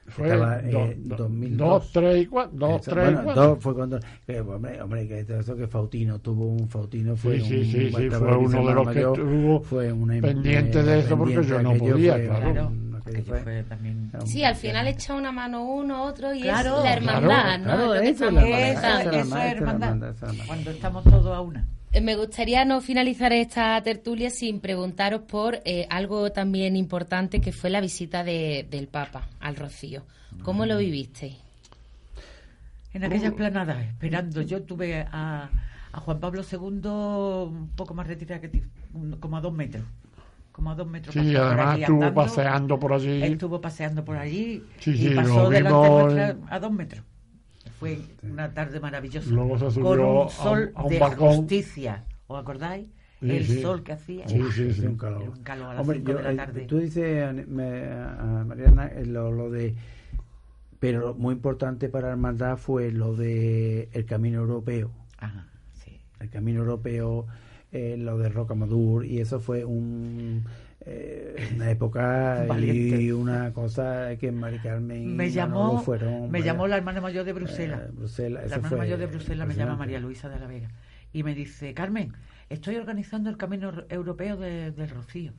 Fue 0.07 0.27
Estaba, 0.27 0.59
eh, 0.59 0.97
2002. 0.99 1.57
Dos, 1.57 1.91
tres 1.91 2.23
y 2.23 2.25
cuatro. 2.27 2.57
Dos, 2.57 2.81
tres 2.81 3.11
y 3.11 3.23
cuatro. 3.23 3.43
Dos 3.43 3.57
fue 3.59 3.73
cuando. 3.73 3.99
Eh, 4.27 4.39
hombre, 4.39 4.81
hombre, 4.81 5.07
que 5.07 5.25
eso 5.37 5.55
que 5.55 5.67
Fautino 5.67 6.19
tuvo 6.19 6.45
un. 6.45 6.69
Fautino 6.69 7.17
fue 7.17 7.41
sí, 7.41 7.57
un. 7.57 7.65
Sí, 7.65 7.91
sí, 7.91 8.09
fue 8.09 8.37
uno 8.37 8.67
de 8.67 8.73
los 8.73 8.89
que 8.89 8.99
estuvo 8.99 9.61
fue 9.61 9.91
una, 9.91 10.21
pendiente 10.21 10.81
de 10.81 10.99
eso 10.99 11.17
porque 11.17 11.43
yo 11.43 11.61
no 11.61 11.73
podía, 11.75 12.25
claro. 12.25 12.71
Sí, 14.25 14.43
al 14.43 14.55
final 14.55 14.87
echa 14.87 15.13
una 15.13 15.31
mano 15.31 15.63
uno, 15.63 16.03
otro 16.03 16.33
y 16.33 16.47
es 16.47 16.65
la 16.65 16.93
hermandad, 16.93 17.59
¿no? 17.59 17.93
eso, 17.95 18.29
es 18.29 18.71
hermandad. 19.51 20.15
Cuando 20.47 20.71
estamos 20.71 21.03
todos 21.03 21.35
a 21.35 21.41
una. 21.41 21.67
Eh, 21.91 22.01
me 22.01 22.15
gustaría 22.15 22.65
no 22.65 22.81
finalizar 22.81 23.33
esta 23.33 23.81
tertulia 23.83 24.29
sin 24.29 24.59
preguntaros 24.59 25.21
por 25.21 25.61
eh, 25.65 25.85
algo 25.89 26.31
también 26.31 26.75
importante 26.75 27.39
que 27.39 27.51
fue 27.51 27.69
la 27.69 27.81
visita 27.81 28.23
de, 28.23 28.65
del 28.69 28.87
Papa 28.87 29.27
al 29.39 29.55
Rocío. 29.55 30.03
¿Cómo 30.41 30.65
lo 30.65 30.75
mm. 30.75 30.79
vivisteis? 30.79 31.35
En 32.93 33.03
aquella 33.03 33.27
esplanada, 33.27 33.81
esperando. 33.83 34.41
Yo 34.41 34.61
tuve 34.63 35.01
a, 35.01 35.49
a 35.91 35.99
Juan 35.99 36.19
Pablo 36.19 36.41
II 36.49 36.87
un 36.87 37.71
poco 37.75 37.93
más 37.93 38.07
retirado 38.07 38.41
que 38.41 38.47
ti, 38.47 38.63
como 39.19 39.37
a 39.37 39.41
dos 39.41 39.53
metros 39.53 39.83
como 40.53 40.71
a 40.71 40.75
dos 40.75 40.87
metros. 40.87 41.13
Sí, 41.13 41.35
además 41.35 41.79
estuvo 41.79 42.13
paseando 42.13 42.79
por 42.79 42.93
allí. 42.93 43.21
Estuvo 43.23 43.59
paseando 43.59 44.05
por 44.05 44.15
allí 44.15 44.63
y 44.85 45.09
pasó 45.09 45.49
delante 45.49 46.37
a 46.49 46.59
dos 46.59 46.71
metros. 46.71 47.03
Fue 47.79 47.99
una 48.21 48.53
tarde 48.53 48.79
maravillosa. 48.79 49.29
Luego 49.29 49.59
se 49.59 49.71
subió 49.71 49.89
con 49.89 49.99
un 49.99 50.29
sol 50.29 50.71
a, 50.75 50.83
un 50.83 50.89
de 50.89 50.99
justicia. 50.99 52.05
¿Os 52.27 52.39
acordáis? 52.39 52.87
el 53.19 53.61
sol 53.61 53.83
que 53.83 53.93
hacía. 53.93 54.27
Sí, 54.27 54.41
sí, 54.53 54.73
sí. 54.73 54.85
Un 54.85 54.97
calor. 54.97 55.29
Un 55.29 55.43
calor 55.43 55.67
a 55.67 55.73
las 55.75 55.81
Hombre, 55.81 55.99
de 55.99 56.13
la 56.13 56.31
eh, 56.31 56.35
tarde. 56.35 56.65
Tú 56.65 56.77
dices, 56.77 57.47
Mariana, 57.47 58.87
eh, 58.87 59.05
lo, 59.05 59.31
lo 59.31 59.49
de 59.49 59.75
pero 60.79 61.15
muy 61.15 61.33
importante 61.35 61.87
para 61.87 62.07
la 62.07 62.13
hermandad 62.13 62.57
fue 62.57 62.91
lo 62.91 63.15
de 63.15 63.87
el 63.93 64.05
camino 64.05 64.41
europeo. 64.41 64.91
Ajá, 65.17 65.47
sí. 65.71 66.01
El 66.19 66.29
camino 66.29 66.59
europeo 66.59 67.25
eh, 67.73 67.97
lo 67.97 68.19
de 68.19 68.29
Rocamadur 68.29 69.03
y 69.03 69.19
eso 69.19 69.39
fue 69.39 69.65
un 69.65 70.43
eh, 70.85 71.49
una 71.55 71.71
época 71.71 72.45
y 72.59 73.11
una 73.11 73.51
cosa 73.51 74.15
que 74.19 74.31
Mari 74.31 74.59
Carmen 74.59 75.15
me 75.15 75.31
llamó 75.31 75.81
fueron, 75.81 76.29
me 76.29 76.43
llamó 76.43 76.67
la 76.67 76.77
hermana 76.77 77.01
mayor 77.01 77.25
de 77.25 77.33
Bruselas, 77.33 77.81
eh, 77.87 77.91
Bruselas. 77.91 78.47
La 78.47 78.57
hermana 78.57 78.77
mayor 78.77 78.99
de 78.99 79.07
Bruselas 79.07 79.47
me 79.47 79.55
llama 79.55 79.75
María 79.75 79.99
Luisa 79.99 80.29
de 80.29 80.39
la 80.39 80.45
Vega 80.45 80.69
y 81.13 81.23
me 81.23 81.33
dice 81.33 81.73
Carmen 81.73 82.13
estoy 82.47 82.75
organizando 82.75 83.31
el 83.31 83.37
camino 83.37 83.71
europeo 83.89 84.37
del 84.37 84.89
Rocío 84.89 85.31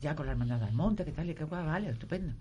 ya 0.00 0.16
con 0.16 0.26
la 0.26 0.32
hermandad 0.32 0.58
del 0.58 0.74
Monte 0.74 1.04
que 1.04 1.12
tal 1.12 1.30
y 1.30 1.34
qué 1.34 1.44
guay 1.44 1.64
vale 1.64 1.90
estupendo 1.90 2.34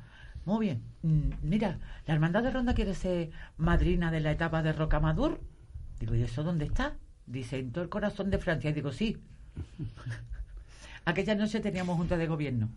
muy 0.46 0.66
bien 0.66 0.82
mm, 1.04 1.30
mira 1.44 1.78
la 2.08 2.16
hermandad 2.16 2.42
de 2.42 2.50
Ronda 2.50 2.74
quiere 2.74 2.96
ser 2.96 3.30
madrina 3.58 4.10
de 4.10 4.22
la 4.22 4.32
etapa 4.32 4.64
de 4.64 4.74
Rocamadur 4.74 5.40
digo 6.00 6.16
y 6.16 6.24
eso 6.24 6.42
dónde 6.42 6.66
está 6.66 6.96
Dice, 7.30 7.60
en 7.60 7.72
todo 7.72 7.84
el 7.84 7.90
corazón 7.90 8.32
de 8.32 8.40
Francia. 8.40 8.72
Y 8.72 8.74
digo, 8.74 8.92
sí. 8.92 9.18
Aquella 11.06 11.36
noche 11.36 11.60
teníamos 11.60 11.96
junta 11.96 12.18
de 12.18 12.26
gobierno. 12.28 12.70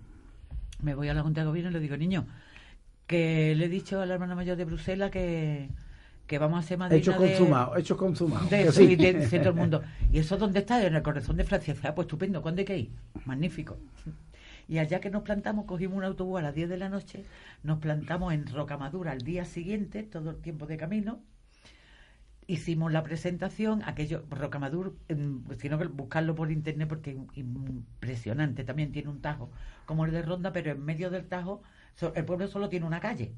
Me 0.83 0.95
voy 0.95 1.09
a 1.09 1.15
la 1.15 1.23
junta 1.23 1.41
de 1.41 1.47
gobierno 1.47 1.71
y 1.71 1.75
le 1.75 1.81
digo, 1.81 1.97
niño, 1.97 2.27
que 3.07 3.55
le 3.55 3.65
he 3.65 3.69
dicho 3.69 4.01
a 4.01 4.07
la 4.07 4.15
hermana 4.15 4.35
mayor 4.35 4.57
de 4.59 4.67
Bruselas 4.67 5.11
que, 5.11 5.69
que 6.27 6.39
vamos 6.39 6.57
a 6.57 6.61
hacer 6.61 6.77
madrina 6.77 7.01
Hecho 7.01 7.17
consumado, 7.17 7.77
hecho 7.77 7.97
consumado. 7.97 8.47
De, 8.49 8.71
sí. 8.73 8.95
de, 8.95 9.39
todo 9.39 9.51
el 9.51 9.55
mundo. 9.55 9.83
¿Y 10.13 10.19
eso 10.19 10.37
dónde 10.37 10.61
está? 10.61 10.85
En 10.85 10.95
el 10.95 11.03
corazón 11.03 11.37
de 11.39 11.45
Francia. 11.45 11.75
Ah, 11.85 11.95
pues 11.95 12.07
estupendo, 12.07 12.43
¿cuándo 12.43 12.61
hay 12.61 12.67
que 12.67 12.79
ir? 12.79 12.91
Magnífico. 13.25 13.79
Y 14.69 14.79
allá 14.79 15.01
que 15.01 15.11
nos 15.11 15.23
plantamos, 15.23 15.65
cogimos 15.65 15.97
un 15.97 16.05
autobús 16.05 16.39
a 16.39 16.43
las 16.43 16.55
10 16.55 16.69
de 16.69 16.77
la 16.77 16.89
noche, 16.89 17.25
nos 17.63 17.79
plantamos 17.79 18.33
en 18.33 18.47
Rocamadura 18.47 19.13
al 19.13 19.23
día 19.23 19.45
siguiente, 19.45 20.03
todo 20.03 20.31
el 20.31 20.37
tiempo 20.37 20.67
de 20.67 20.77
camino, 20.77 21.21
hicimos 22.53 22.93
la 22.93 23.03
presentación, 23.03 23.83
aquello, 23.87 24.25
Rocamadur, 24.29 24.99
sino 25.59 25.79
que 25.79 25.87
buscarlo 25.87 26.35
por 26.35 26.53
internet 26.53 26.87
porque 26.87 27.13
es 27.13 27.17
impresionante, 27.39 28.63
también 28.63 28.93
tiene 28.93 29.09
un 29.09 29.23
tajo 29.23 29.51
como 29.87 30.05
el 30.05 30.13
de 30.13 30.21
Ronda, 30.21 30.53
pero 30.53 30.71
en 30.73 30.85
medio 30.85 31.11
del 31.11 31.27
tajo, 31.29 31.63
el 32.15 32.25
pueblo 32.27 32.47
solo 32.49 32.69
tiene 32.69 32.85
una 32.85 33.01
calle, 33.01 33.33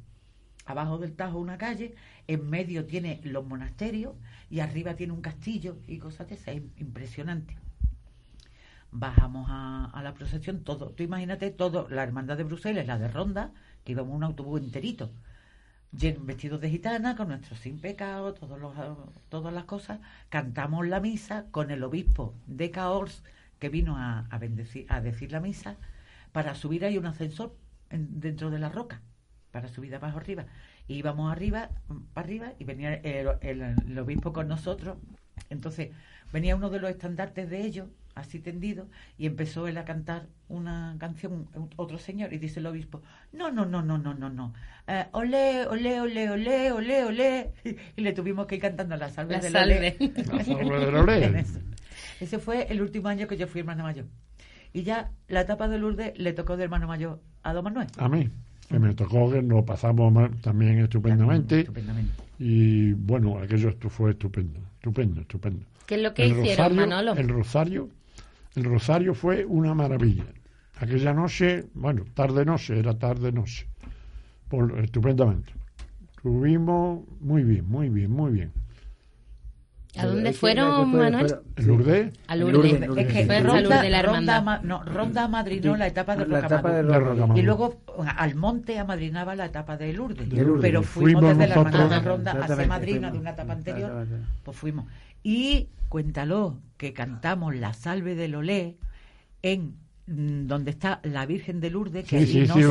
abajo 0.67 0.99
del 0.99 1.15
tajo 1.15 1.39
una 1.39 1.59
calle, 1.59 1.95
en 2.27 2.51
medio 2.51 2.87
tiene 2.87 3.21
los 3.23 3.47
monasterios 3.47 4.15
y 4.51 4.59
arriba 4.61 4.97
tiene 4.97 5.13
un 5.13 5.21
castillo 5.23 5.79
y 5.87 5.99
cosas 5.99 6.29
de 6.29 6.35
esas, 6.35 6.57
es 6.57 6.63
impresionante. 6.79 7.57
Bajamos 8.91 9.47
a, 9.49 9.91
a 9.93 10.03
la 10.03 10.15
procesión, 10.15 10.65
todo, 10.65 10.91
tú 10.91 11.05
imagínate 11.05 11.51
todo, 11.53 11.89
la 11.89 12.03
hermandad 12.03 12.37
de 12.37 12.45
Bruselas, 12.45 12.87
la 12.87 12.99
de 12.99 13.09
Ronda, 13.09 13.53
que 13.85 13.93
íbamos 13.93 14.17
un 14.17 14.25
autobús 14.25 14.61
enterito, 14.61 15.13
vestidos 16.21 16.61
de 16.61 16.71
gitana, 16.71 17.17
con 17.17 17.29
nuestro 17.29 17.57
sin 17.57 17.79
pecado, 17.79 18.35
todos 18.35 18.59
los, 18.59 18.75
todas 19.29 19.53
las 19.53 19.65
cosas, 19.65 20.01
cantamos 20.29 20.87
la 20.87 21.01
misa 21.01 21.47
con 21.51 21.71
el 21.71 21.83
obispo 21.83 22.35
de 22.47 22.71
Caors, 22.71 23.23
que 23.59 23.69
vino 23.69 23.97
a, 23.97 24.27
bendecir, 24.39 24.87
a 24.89 25.01
decir 25.01 25.33
la 25.33 25.41
misa, 25.41 25.77
para 26.33 26.55
subir 26.55 26.85
ahí 26.85 26.99
un 26.99 27.07
ascensor 27.07 27.57
dentro 27.91 28.51
de 28.51 28.59
la 28.59 28.69
roca, 28.69 29.01
para 29.53 29.69
subir 29.69 29.95
abajo 29.95 30.19
arriba. 30.19 30.47
Y 30.89 30.97
íbamos 30.97 31.31
arriba, 31.33 31.71
arriba, 32.15 32.53
y 32.59 32.65
venía 32.65 32.95
el 32.95 33.99
obispo 33.99 34.33
con 34.33 34.49
nosotros. 34.49 34.99
Entonces, 35.49 35.91
venía 36.33 36.57
uno 36.57 36.71
de 36.71 36.81
los 36.81 36.91
estandartes 36.91 37.49
de 37.49 37.65
ellos, 37.65 37.89
así 38.15 38.39
tendido, 38.39 38.87
y 39.19 39.27
empezó 39.27 39.67
él 39.67 39.77
a 39.79 39.85
cantar 39.85 40.27
una 40.49 40.97
canción, 40.99 41.49
otro 41.77 41.99
señor, 41.99 42.33
y 42.33 42.39
dice 42.39 42.61
el 42.61 42.67
obispo, 42.67 43.03
no, 43.33 43.51
no, 43.51 43.65
no, 43.65 43.83
no, 43.83 43.99
no, 43.99 44.15
no, 44.15 44.31
no, 44.31 44.55
eh, 44.87 45.07
olé, 45.13 45.67
olé, 45.67 46.01
olé, 46.01 46.31
olé, 46.31 46.73
olé, 46.73 47.05
olé, 47.05 47.51
y 47.97 48.03
le 48.03 48.13
tuvimos 48.13 48.47
que 48.47 48.57
ir 48.57 48.61
cantando 48.61 48.97
la 48.97 49.09
salve 49.09 49.39
del 49.39 49.57
olé. 49.57 49.97
La 50.33 50.45
salve 50.45 50.87
del 50.87 50.95
olé. 50.95 51.45
Ese 52.21 52.39
fue 52.39 52.67
el 52.71 52.81
último 52.81 53.09
año 53.09 53.27
que 53.27 53.37
yo 53.37 53.47
fui 53.47 53.61
hermano 53.61 53.85
mayor. 53.85 54.07
Y 54.73 54.83
ya 54.83 55.11
la 55.29 55.43
etapa 55.43 55.69
de 55.69 55.79
Lourdes 55.79 56.19
le 56.19 56.33
tocó 56.33 56.57
de 56.57 56.65
hermano 56.65 56.87
mayor 56.87 57.21
a 57.43 57.53
Don 57.53 57.65
Manuel. 57.65 57.87
A 57.99 58.09
mí, 58.09 58.29
que 58.69 58.79
me 58.79 58.95
tocó, 58.95 59.31
que 59.31 59.43
nos 59.43 59.65
pasamos 59.65 60.13
también 60.41 60.81
estupendamente. 60.81 61.61
estupendamente. 61.61 62.13
Y 62.39 62.93
bueno, 62.93 63.39
aquello 63.39 63.73
fue 63.89 64.13
estupendo, 64.13 64.61
estupendo, 64.75 65.21
estupendo. 65.21 65.65
¿Qué 65.87 65.97
es 65.97 66.03
lo 66.03 66.15
que 66.15 66.27
hicieron, 66.27 66.77
Manolo? 66.77 67.15
El 67.15 67.29
rosario 67.29 67.89
el 68.55 68.65
rosario 68.65 69.15
fue 69.15 69.45
una 69.45 69.75
maravilla. 69.75 70.25
Aquella 70.77 71.13
noche, 71.13 71.67
bueno, 71.75 72.05
tarde 72.15 72.45
noche, 72.45 72.79
era 72.79 72.99
tarde 72.99 73.33
noche, 73.33 73.69
por, 74.49 74.79
estupendamente. 74.81 75.53
Tuvimos 76.23 77.03
muy 77.21 77.45
bien, 77.45 77.69
muy 77.69 77.89
bien, 77.89 78.11
muy 78.11 78.33
bien. 78.33 78.53
¿A 79.97 80.07
dónde 80.07 80.33
fueron, 80.33 80.91
Manuel? 80.91 81.37
¿En 81.57 81.67
Lourdes? 81.69 82.13
A 82.27 82.35
Lourdes. 82.35 82.83
Es 82.97 83.07
que 83.13 83.27
fue 83.27 83.41
Ronda, 83.41 83.81
de 83.81 83.91
la 83.91 84.03
Ronda, 84.03 84.61
no, 84.65 84.83
Ronda 84.83 85.25
amadrinó 85.25 85.77
la 85.77 85.87
etapa 85.87 86.17
de 86.17 86.25
Rocamadur. 86.25 87.39
Y 87.39 87.43
luego 87.43 87.81
al 88.17 88.35
monte 88.35 88.79
amadrinaba 88.79 89.37
la 89.37 89.47
etapa 89.47 89.77
de 89.77 89.93
Lourdes. 89.93 90.27
Pero 90.61 90.83
fuimos, 90.83 91.23
desde 91.23 91.47
la 91.47 91.55
hermandad 91.55 91.91
de 91.91 92.01
Ronda 92.01 92.33
a 92.33 92.49
ser 92.49 92.67
madrina 92.67 93.11
de 93.13 93.19
una 93.19 93.31
etapa 93.31 93.53
anterior. 93.53 94.07
Pues 94.43 94.57
fuimos. 94.57 94.87
Y 95.25 95.71
cuéntalo, 95.89 96.61
que 96.77 96.93
cantamos 96.93 97.57
la 97.57 97.73
salve 97.73 98.15
del 98.15 98.35
Olé 98.35 98.77
en 99.43 99.75
mm, 100.07 100.47
donde 100.47 100.71
está 100.71 101.01
la 101.03 101.25
Virgen 101.25 101.61
de 101.61 101.71
Lourdes, 101.71 102.07
que 102.07 102.19
allí, 102.19 102.47
no, 102.47 102.55
se 102.55 102.65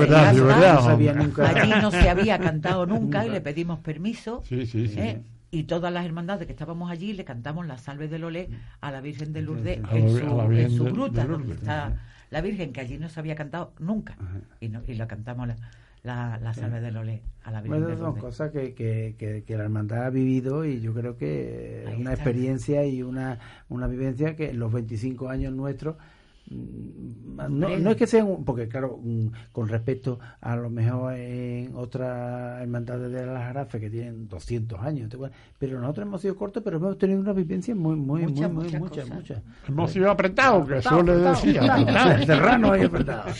allí 1.42 1.72
no 1.82 1.92
se 1.92 2.10
había 2.10 2.38
cantado 2.38 2.86
nunca 2.86 3.26
y 3.26 3.32
le 3.32 3.42
pedimos 3.42 3.80
permiso. 3.80 4.44
¿eh? 4.52 5.22
Y 5.50 5.64
todas 5.64 5.92
las 5.92 6.06
hermandades 6.06 6.46
que 6.46 6.54
estábamos 6.54 6.92
allí 6.92 7.14
le 7.14 7.26
cantamos 7.26 7.66
la 7.66 7.80
salve 7.80 8.08
del 8.08 8.24
Olé 8.24 8.50
a 8.82 8.92
la 8.92 9.02
Virgen 9.02 9.34
de 9.34 9.42
Lourdes 9.42 9.80
en 9.92 10.70
su, 10.70 10.86
gruta, 10.86 11.26
donde 11.26 11.54
está 11.56 11.98
la 12.30 12.42
Virgen, 12.42 12.72
que 12.72 12.82
allí 12.82 13.00
no 13.00 13.10
se 13.10 13.20
había 13.20 13.36
cantado 13.36 13.74
nunca. 13.80 14.16
Y, 14.60 14.70
no, 14.70 14.82
y 14.88 14.94
la 14.94 15.08
cantamos 15.08 15.48
la, 15.48 15.56
la, 16.04 16.38
la 16.38 16.54
salve 16.54 16.82
del 16.82 16.98
Olé 16.98 17.22
a 17.44 17.52
la 17.52 17.62
Virgen 17.62 17.82
bueno, 17.82 17.98
son 17.98 18.16
cosas 18.18 18.52
que, 18.52 18.74
que, 18.74 19.44
que, 19.46 19.58
la 19.58 19.64
hermandad 19.64 20.06
ha 20.06 20.10
vivido 20.10 20.66
y 20.66 20.82
yo 20.82 20.94
creo 20.94 21.18
que 21.18 21.86
es 21.88 21.98
una 21.98 22.14
experiencia 22.14 22.86
y 22.86 23.02
una, 23.02 23.40
una 23.70 23.88
vivencia 23.88 24.36
que 24.36 24.50
en 24.50 24.60
los 24.60 24.72
25 24.72 25.30
años 25.30 25.54
nuestros 25.54 25.96
no, 26.54 27.50
no, 27.50 27.92
es 27.92 27.98
que 27.98 28.08
sean, 28.08 28.44
porque 28.46 28.68
claro, 28.68 29.00
con 29.52 29.68
respecto 29.68 30.20
a 30.42 30.56
lo 30.56 30.70
mejor 30.70 31.16
en 31.16 31.76
otras 31.76 32.62
hermandades 32.62 33.12
de 33.12 33.26
las 33.26 33.44
Jarafes 33.44 33.82
que 33.82 33.90
tienen 33.90 34.28
200 34.28 34.80
años, 34.80 35.16
pero 35.58 35.80
nosotros 35.80 36.08
hemos 36.08 36.22
sido 36.22 36.36
cortos, 36.36 36.64
pero 36.64 36.78
hemos 36.78 36.98
tenido 36.98 37.20
una 37.20 37.34
vivencia 37.34 37.74
muy, 37.76 37.96
muy, 37.96 38.28
muy, 38.28 38.48
muy, 38.50 38.72
muchas, 38.78 39.10
muchas. 39.10 39.42
Hemos 39.68 39.92
sido 39.92 40.12
apretados, 40.12 40.68
que 40.68 40.78
eso 40.78 41.02
le 41.02 41.18
decía. 41.18 42.26
Serrano 42.26 42.72
ahí 42.72 42.84
apretado. 42.84 43.32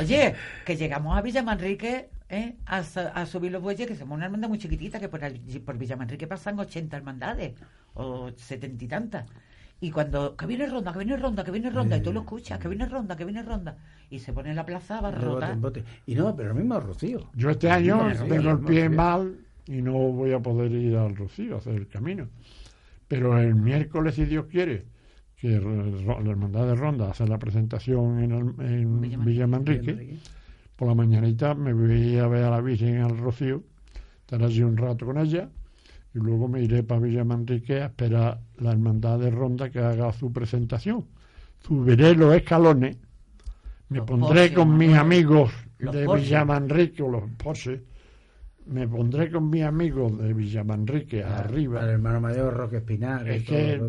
Oye, 0.00 0.34
que 0.64 0.76
llegamos 0.76 1.16
a 1.16 1.22
Villamanrique 1.22 2.08
¿eh? 2.28 2.56
a, 2.66 2.78
a, 2.78 3.26
subir 3.26 3.52
los 3.52 3.62
bueyes, 3.62 3.86
que 3.86 3.94
somos 3.94 4.16
una 4.16 4.26
hermandad 4.26 4.48
muy 4.48 4.58
chiquitita, 4.58 4.98
que 4.98 5.08
por, 5.08 5.20
por 5.64 5.78
Villamanrique 5.78 6.26
pasan 6.26 6.58
80 6.58 6.96
hermandades, 6.96 7.54
o 7.94 8.30
setenta 8.36 8.84
y 8.84 8.88
tantas. 8.88 9.26
Y 9.82 9.90
cuando, 9.90 10.36
que 10.36 10.46
viene 10.46 10.68
ronda, 10.68 10.92
que 10.92 11.00
viene 11.00 11.16
ronda, 11.16 11.42
que 11.42 11.50
viene 11.50 11.68
ronda, 11.68 11.96
y 11.96 12.00
tú 12.00 12.12
lo 12.12 12.20
escuchas, 12.20 12.56
que 12.60 12.68
viene 12.68 12.86
ronda, 12.86 13.16
que 13.16 13.24
viene 13.24 13.42
ronda, 13.42 13.76
y 14.10 14.20
se 14.20 14.32
pone 14.32 14.50
en 14.50 14.54
la 14.54 14.64
plaza 14.64 15.00
barrota. 15.00 15.58
Y 16.06 16.14
no, 16.14 16.36
pero 16.36 16.50
lo 16.50 16.54
mismo 16.54 16.78
Rocío. 16.78 17.30
Yo 17.34 17.50
este 17.50 17.68
año 17.68 18.12
tengo 18.28 18.50
el 18.50 18.60
pie 18.60 18.88
mal 18.88 19.40
y 19.66 19.82
no 19.82 19.94
voy 19.94 20.34
a 20.34 20.38
poder 20.38 20.70
ir 20.70 20.96
al 20.96 21.16
Rocío 21.16 21.56
a 21.56 21.58
hacer 21.58 21.74
el 21.74 21.88
camino. 21.88 22.28
Pero 23.08 23.36
el 23.36 23.56
miércoles, 23.56 24.14
si 24.14 24.24
Dios 24.24 24.46
quiere, 24.46 24.84
que 25.34 25.48
la 25.48 26.30
Hermandad 26.30 26.64
de 26.64 26.76
Ronda 26.76 27.10
hace 27.10 27.26
la 27.26 27.40
presentación 27.40 28.20
en, 28.20 28.32
en 28.60 29.24
Villa 29.24 29.48
Manrique, 29.48 30.16
por 30.76 30.86
la 30.86 30.94
mañanita 30.94 31.56
me 31.56 31.72
voy 31.72 32.18
a 32.18 32.28
ver 32.28 32.44
a 32.44 32.50
la 32.50 32.60
Virgen 32.60 32.98
al 32.98 33.18
Rocío, 33.18 33.64
estar 34.20 34.44
allí 34.44 34.62
un 34.62 34.76
rato 34.76 35.06
con 35.06 35.18
ella 35.18 35.50
y 36.14 36.18
luego 36.18 36.48
me 36.48 36.62
iré 36.62 36.82
para 36.82 37.00
Villa 37.00 37.24
Manrique 37.24 37.82
a 37.82 37.86
esperar 37.86 38.40
la 38.58 38.72
hermandad 38.72 39.18
de 39.18 39.30
Ronda 39.30 39.70
que 39.70 39.78
haga 39.78 40.12
su 40.12 40.32
presentación. 40.32 41.06
Subiré 41.60 42.14
los 42.14 42.34
escalones, 42.34 42.96
me 43.88 44.02
pondré 44.02 44.52
con 44.52 44.76
mis 44.76 44.94
amigos 44.94 45.52
de 45.78 46.06
Villa 46.06 46.44
Manrique 46.44 47.02
o 47.02 47.08
los 47.08 47.30
poses 47.32 47.80
me 48.66 48.86
pondré 48.86 49.30
con 49.30 49.50
mi 49.50 49.62
amigo 49.62 50.08
de 50.10 50.32
Villamanrique 50.32 51.22
arriba. 51.22 51.82
El 51.82 51.90
hermano 51.90 52.20
mayor 52.20 52.54
Roque 52.54 52.78
Espinar. 52.78 53.28
Es 53.28 53.44
que 53.44 53.80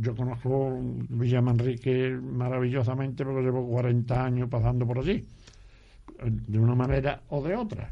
yo 0.00 0.14
conozco 0.14 0.78
Villamanrique 1.08 2.18
maravillosamente 2.20 3.24
porque 3.24 3.42
llevo 3.42 3.66
40 3.68 4.24
años 4.24 4.48
pasando 4.48 4.86
por 4.86 4.98
allí, 4.98 5.24
de 6.24 6.58
una 6.58 6.74
manera 6.74 7.22
o 7.28 7.42
de 7.42 7.54
otra. 7.54 7.90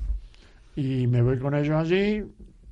Y 0.76 1.06
me 1.06 1.22
voy 1.22 1.38
con 1.38 1.54
ellos 1.54 1.76
allí, 1.76 2.24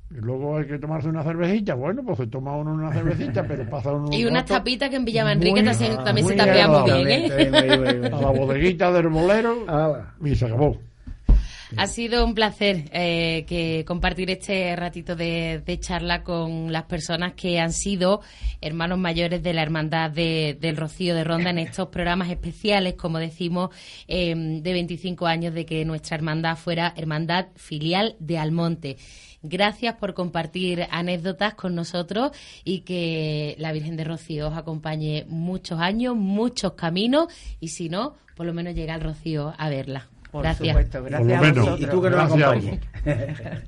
y 0.09 0.15
luego 0.15 0.57
hay 0.57 0.65
que 0.65 0.79
tomarse 0.79 1.09
una 1.09 1.23
cervecita. 1.23 1.73
Bueno, 1.75 2.01
pues 2.05 2.17
se 2.19 2.27
toma 2.27 2.55
uno 2.55 2.73
una 2.73 2.93
cervecita, 2.93 3.43
pero 3.45 3.65
pasa 3.69 3.91
uno. 3.91 4.07
Y 4.11 4.25
unas 4.25 4.45
tapitas 4.45 4.89
que 4.89 4.95
en 4.95 5.05
Villamanrique 5.05 5.63
también, 5.63 6.27
se 6.27 6.35
tapea 6.35 6.67
muy 6.67 6.91
bien, 6.91 7.07
¿eh? 7.09 8.09
A 8.13 8.21
la 8.21 8.31
bodeguita 8.31 8.91
del 8.91 9.09
bolero 9.09 9.65
ah, 9.67 10.13
y 10.23 10.35
se 10.35 10.45
acabó. 10.45 10.77
Ha 11.75 11.87
sido 11.87 12.23
un 12.23 12.33
placer 12.33 12.85
eh, 12.93 13.43
que 13.45 13.83
compartir 13.85 14.29
este 14.29 14.73
ratito 14.75 15.15
de, 15.15 15.79
charla 15.81 16.23
con 16.23 16.71
las 16.71 16.83
personas 16.83 17.33
que 17.33 17.59
han 17.59 17.73
sido 17.73 18.21
hermanos 18.61 18.97
mayores 18.97 19.43
de 19.43 19.53
la 19.53 19.63
Hermandad 19.63 20.09
del 20.11 20.77
Rocío 20.77 21.13
de 21.13 21.25
Ronda 21.25 21.49
en 21.49 21.59
estos 21.59 21.89
programas 21.89 22.29
especiales, 22.29 22.93
como 22.93 23.19
decimos, 23.19 23.69
em, 24.07 24.61
de 24.61 24.73
25 24.73 25.27
años 25.27 25.53
de 25.53 25.65
que 25.65 25.83
nuestra 25.83 26.15
hermandad 26.15 26.55
fuera 26.55 26.93
hermandad 26.95 27.47
filial 27.55 28.15
de 28.19 28.37
Almonte. 28.37 28.97
Gracias 29.43 29.95
por 29.95 30.13
compartir 30.13 30.87
anécdotas 30.89 31.53
con 31.53 31.75
nosotros 31.75 32.31
y 32.63 32.81
que 32.81 33.55
la 33.59 33.71
Virgen 33.71 33.97
de 33.97 34.05
Rocío 34.05 34.47
os 34.47 34.57
acompañe 34.57 35.25
muchos 35.27 35.79
años, 35.79 36.15
muchos 36.15 36.73
caminos 36.73 37.27
y 37.59 37.69
si 37.69 37.89
no, 37.89 38.15
por 38.35 38.45
lo 38.45 38.53
menos 38.53 38.73
llega 38.73 38.93
al 38.93 39.01
Rocío 39.01 39.53
a 39.57 39.69
verla. 39.69 40.07
Por 40.31 40.43
gracias. 40.43 40.67
supuesto, 40.67 41.03
gracias 41.03 41.41
a 41.41 41.49
vosotros. 41.49 41.81
Y 41.81 41.85
tú 41.85 42.01
que 42.01 42.09
nos 42.09 42.19
acompañes. 42.19 42.79